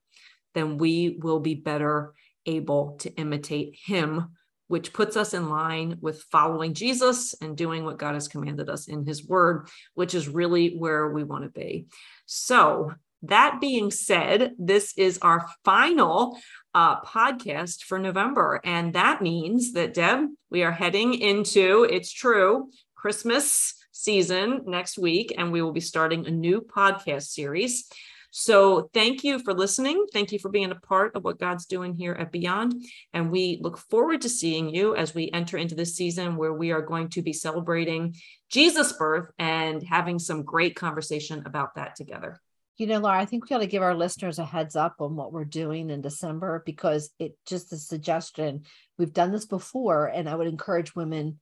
then 0.54 0.78
we 0.78 1.18
will 1.20 1.40
be 1.40 1.54
better 1.54 2.14
able 2.46 2.96
to 3.00 3.14
imitate 3.16 3.76
him, 3.84 4.30
which 4.68 4.92
puts 4.92 5.16
us 5.16 5.34
in 5.34 5.50
line 5.50 5.98
with 6.00 6.24
following 6.32 6.72
Jesus 6.72 7.34
and 7.40 7.56
doing 7.56 7.84
what 7.84 7.98
God 7.98 8.14
has 8.14 8.28
commanded 8.28 8.70
us 8.70 8.88
in 8.88 9.04
his 9.04 9.26
word, 9.26 9.68
which 9.94 10.14
is 10.14 10.28
really 10.28 10.76
where 10.76 11.10
we 11.10 11.24
want 11.24 11.44
to 11.44 11.50
be. 11.50 11.86
So, 12.26 12.92
that 13.22 13.60
being 13.60 13.90
said, 13.90 14.52
this 14.58 14.94
is 14.96 15.18
our 15.22 15.48
final 15.64 16.38
uh, 16.78 17.00
podcast 17.00 17.82
for 17.82 17.98
November. 17.98 18.60
And 18.62 18.92
that 18.92 19.20
means 19.20 19.72
that, 19.72 19.94
Deb, 19.94 20.28
we 20.48 20.62
are 20.62 20.70
heading 20.70 21.12
into, 21.12 21.82
it's 21.90 22.12
true, 22.12 22.70
Christmas 22.94 23.74
season 23.90 24.62
next 24.64 24.96
week, 24.96 25.34
and 25.36 25.50
we 25.50 25.60
will 25.60 25.72
be 25.72 25.80
starting 25.80 26.24
a 26.24 26.30
new 26.30 26.60
podcast 26.60 27.24
series. 27.30 27.90
So 28.30 28.90
thank 28.94 29.24
you 29.24 29.40
for 29.40 29.54
listening. 29.54 30.06
Thank 30.12 30.30
you 30.30 30.38
for 30.38 30.50
being 30.50 30.70
a 30.70 30.76
part 30.76 31.16
of 31.16 31.24
what 31.24 31.40
God's 31.40 31.66
doing 31.66 31.94
here 31.94 32.12
at 32.12 32.30
Beyond. 32.30 32.84
And 33.12 33.32
we 33.32 33.58
look 33.60 33.78
forward 33.78 34.20
to 34.20 34.28
seeing 34.28 34.72
you 34.72 34.94
as 34.94 35.12
we 35.12 35.32
enter 35.32 35.56
into 35.56 35.74
this 35.74 35.96
season 35.96 36.36
where 36.36 36.52
we 36.52 36.70
are 36.70 36.82
going 36.82 37.08
to 37.10 37.22
be 37.22 37.32
celebrating 37.32 38.14
Jesus' 38.52 38.92
birth 38.92 39.32
and 39.36 39.82
having 39.82 40.20
some 40.20 40.44
great 40.44 40.76
conversation 40.76 41.42
about 41.44 41.74
that 41.74 41.96
together. 41.96 42.40
You 42.78 42.86
know, 42.86 43.00
Laura, 43.00 43.18
I 43.18 43.24
think 43.24 43.50
we 43.50 43.56
ought 43.56 43.60
to 43.60 43.66
give 43.66 43.82
our 43.82 43.94
listeners 43.94 44.38
a 44.38 44.44
heads 44.44 44.76
up 44.76 44.96
on 45.00 45.16
what 45.16 45.32
we're 45.32 45.44
doing 45.44 45.90
in 45.90 46.00
December 46.00 46.62
because 46.64 47.10
it 47.18 47.36
just 47.44 47.72
a 47.72 47.76
suggestion. 47.76 48.62
We've 48.96 49.12
done 49.12 49.32
this 49.32 49.46
before, 49.46 50.06
and 50.06 50.28
I 50.28 50.34
would 50.36 50.46
encourage 50.46 50.94
women 50.94 51.40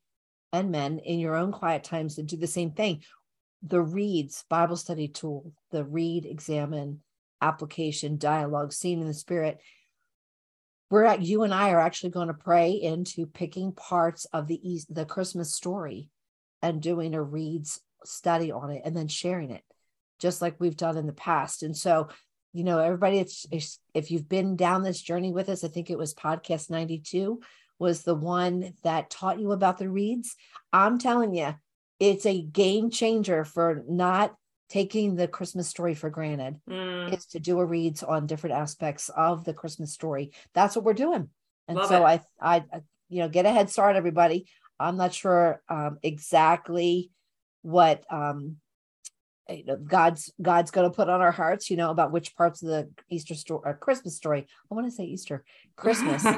and 0.52 0.70
men 0.70 0.98
in 1.00 1.18
your 1.18 1.34
own 1.34 1.52
quiet 1.52 1.84
times 1.84 2.14
to 2.16 2.22
do 2.22 2.36
the 2.36 2.46
same 2.46 2.72
thing 2.72 3.02
the 3.62 3.80
reads 3.80 4.44
bible 4.48 4.76
study 4.76 5.08
tool 5.08 5.52
the 5.70 5.84
read 5.84 6.24
examine 6.24 7.00
application 7.40 8.16
dialogue 8.16 8.72
seen 8.72 9.00
in 9.00 9.06
the 9.06 9.14
spirit 9.14 9.58
we're 10.90 11.04
at 11.04 11.22
you 11.22 11.42
and 11.42 11.52
i 11.54 11.70
are 11.70 11.80
actually 11.80 12.10
going 12.10 12.28
to 12.28 12.34
pray 12.34 12.72
into 12.72 13.26
picking 13.26 13.72
parts 13.72 14.26
of 14.32 14.46
the 14.46 14.60
the 14.90 15.04
christmas 15.04 15.54
story 15.54 16.08
and 16.62 16.82
doing 16.82 17.14
a 17.14 17.22
reads 17.22 17.80
study 18.04 18.52
on 18.52 18.70
it 18.70 18.82
and 18.84 18.96
then 18.96 19.08
sharing 19.08 19.50
it 19.50 19.62
just 20.18 20.42
like 20.42 20.56
we've 20.58 20.76
done 20.76 20.96
in 20.96 21.06
the 21.06 21.12
past 21.12 21.62
and 21.62 21.76
so 21.76 22.08
you 22.52 22.64
know 22.64 22.78
everybody 22.78 23.18
it's, 23.18 23.46
it's 23.50 23.78
if 23.94 24.10
you've 24.10 24.28
been 24.28 24.56
down 24.56 24.82
this 24.82 25.00
journey 25.00 25.32
with 25.32 25.48
us 25.48 25.64
i 25.64 25.68
think 25.68 25.90
it 25.90 25.98
was 25.98 26.14
podcast 26.14 26.70
92 26.70 27.40
was 27.78 28.02
the 28.02 28.14
one 28.14 28.72
that 28.82 29.10
taught 29.10 29.40
you 29.40 29.52
about 29.52 29.78
the 29.78 29.88
reads 29.88 30.36
i'm 30.72 30.98
telling 30.98 31.34
you 31.34 31.54
it's 31.98 32.26
a 32.26 32.42
game 32.42 32.90
changer 32.90 33.44
for 33.44 33.82
not 33.88 34.34
taking 34.68 35.14
the 35.14 35.28
Christmas 35.28 35.68
story 35.68 35.94
for 35.94 36.10
granted 36.10 36.56
mm. 36.68 37.12
is 37.12 37.26
to 37.26 37.38
do 37.38 37.60
a 37.60 37.64
reads 37.64 38.02
on 38.02 38.26
different 38.26 38.56
aspects 38.56 39.08
of 39.10 39.44
the 39.44 39.54
Christmas 39.54 39.92
story. 39.92 40.32
That's 40.54 40.74
what 40.74 40.84
we're 40.84 40.92
doing. 40.92 41.28
And 41.68 41.78
Love 41.78 41.88
so 41.88 42.04
I, 42.04 42.20
I, 42.40 42.64
you 43.08 43.20
know, 43.20 43.28
get 43.28 43.46
a 43.46 43.52
head 43.52 43.70
start, 43.70 43.96
everybody. 43.96 44.46
I'm 44.78 44.96
not 44.96 45.14
sure 45.14 45.62
um, 45.68 45.98
exactly 46.02 47.10
what 47.62 48.04
um, 48.12 48.56
you 49.48 49.64
know, 49.64 49.76
God's 49.76 50.32
God's 50.40 50.70
going 50.70 50.90
to 50.90 50.94
put 50.94 51.08
on 51.08 51.20
our 51.20 51.32
hearts, 51.32 51.70
you 51.70 51.76
know, 51.76 51.90
about 51.90 52.12
which 52.12 52.36
parts 52.36 52.62
of 52.62 52.68
the 52.68 52.90
Easter 53.10 53.34
story 53.34 53.62
or 53.64 53.74
Christmas 53.74 54.16
story. 54.16 54.46
I 54.70 54.74
want 54.74 54.86
to 54.86 54.90
say 54.90 55.04
Easter, 55.04 55.44
Christmas, 55.76 56.22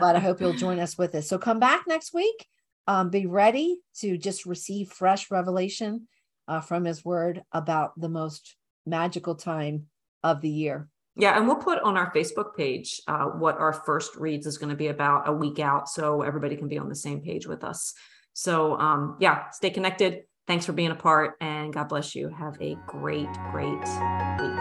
but 0.00 0.16
I 0.16 0.18
hope 0.18 0.40
you'll 0.40 0.54
join 0.54 0.78
us 0.78 0.96
with 0.96 1.14
us. 1.14 1.28
So 1.28 1.38
come 1.38 1.60
back 1.60 1.84
next 1.86 2.14
week 2.14 2.46
um, 2.86 3.10
be 3.10 3.26
ready 3.26 3.80
to 4.00 4.18
just 4.18 4.46
receive 4.46 4.90
fresh 4.90 5.30
revelation 5.30 6.08
uh, 6.48 6.60
from 6.60 6.84
his 6.84 7.04
word 7.04 7.42
about 7.52 7.98
the 7.98 8.08
most 8.08 8.56
magical 8.86 9.34
time 9.34 9.86
of 10.22 10.40
the 10.40 10.50
year. 10.50 10.88
Yeah, 11.16 11.36
and 11.36 11.46
we'll 11.46 11.56
put 11.56 11.80
on 11.82 11.96
our 11.96 12.12
Facebook 12.12 12.56
page 12.56 13.00
uh, 13.06 13.26
what 13.26 13.56
our 13.58 13.72
first 13.72 14.16
reads 14.16 14.46
is 14.46 14.58
going 14.58 14.70
to 14.70 14.76
be 14.76 14.88
about 14.88 15.28
a 15.28 15.32
week 15.32 15.60
out, 15.60 15.88
so 15.88 16.22
everybody 16.22 16.56
can 16.56 16.68
be 16.68 16.78
on 16.78 16.88
the 16.88 16.94
same 16.94 17.20
page 17.20 17.46
with 17.46 17.62
us. 17.62 17.94
So, 18.32 18.78
um, 18.78 19.16
yeah, 19.20 19.50
stay 19.50 19.70
connected. 19.70 20.22
Thanks 20.46 20.66
for 20.66 20.72
being 20.72 20.90
a 20.90 20.94
part, 20.94 21.36
and 21.40 21.72
God 21.72 21.88
bless 21.88 22.14
you. 22.14 22.28
Have 22.28 22.60
a 22.60 22.76
great, 22.86 23.32
great 23.50 23.70
week. 23.70 24.58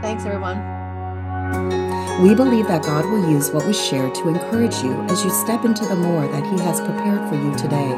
Thanks, 0.00 0.24
everyone. 0.24 0.58
We 2.22 2.34
believe 2.34 2.68
that 2.68 2.84
God 2.84 3.04
will 3.06 3.28
use 3.28 3.50
what 3.50 3.66
was 3.66 3.80
shared 3.80 4.14
to 4.14 4.28
encourage 4.28 4.76
you 4.82 4.92
as 5.04 5.24
you 5.24 5.30
step 5.30 5.64
into 5.64 5.84
the 5.84 5.96
more 5.96 6.28
that 6.28 6.44
He 6.44 6.62
has 6.64 6.80
prepared 6.80 7.28
for 7.28 7.34
you 7.34 7.52
today. 7.56 7.90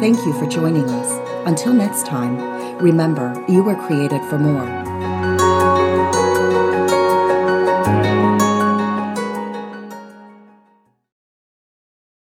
Thank 0.00 0.18
you 0.26 0.32
for 0.32 0.46
joining 0.46 0.90
us. 0.90 1.46
Until 1.46 1.72
next 1.72 2.06
time, 2.06 2.76
remember, 2.78 3.44
you 3.48 3.62
were 3.62 3.76
created 3.86 4.20
for 4.24 4.38
more. 4.38 4.85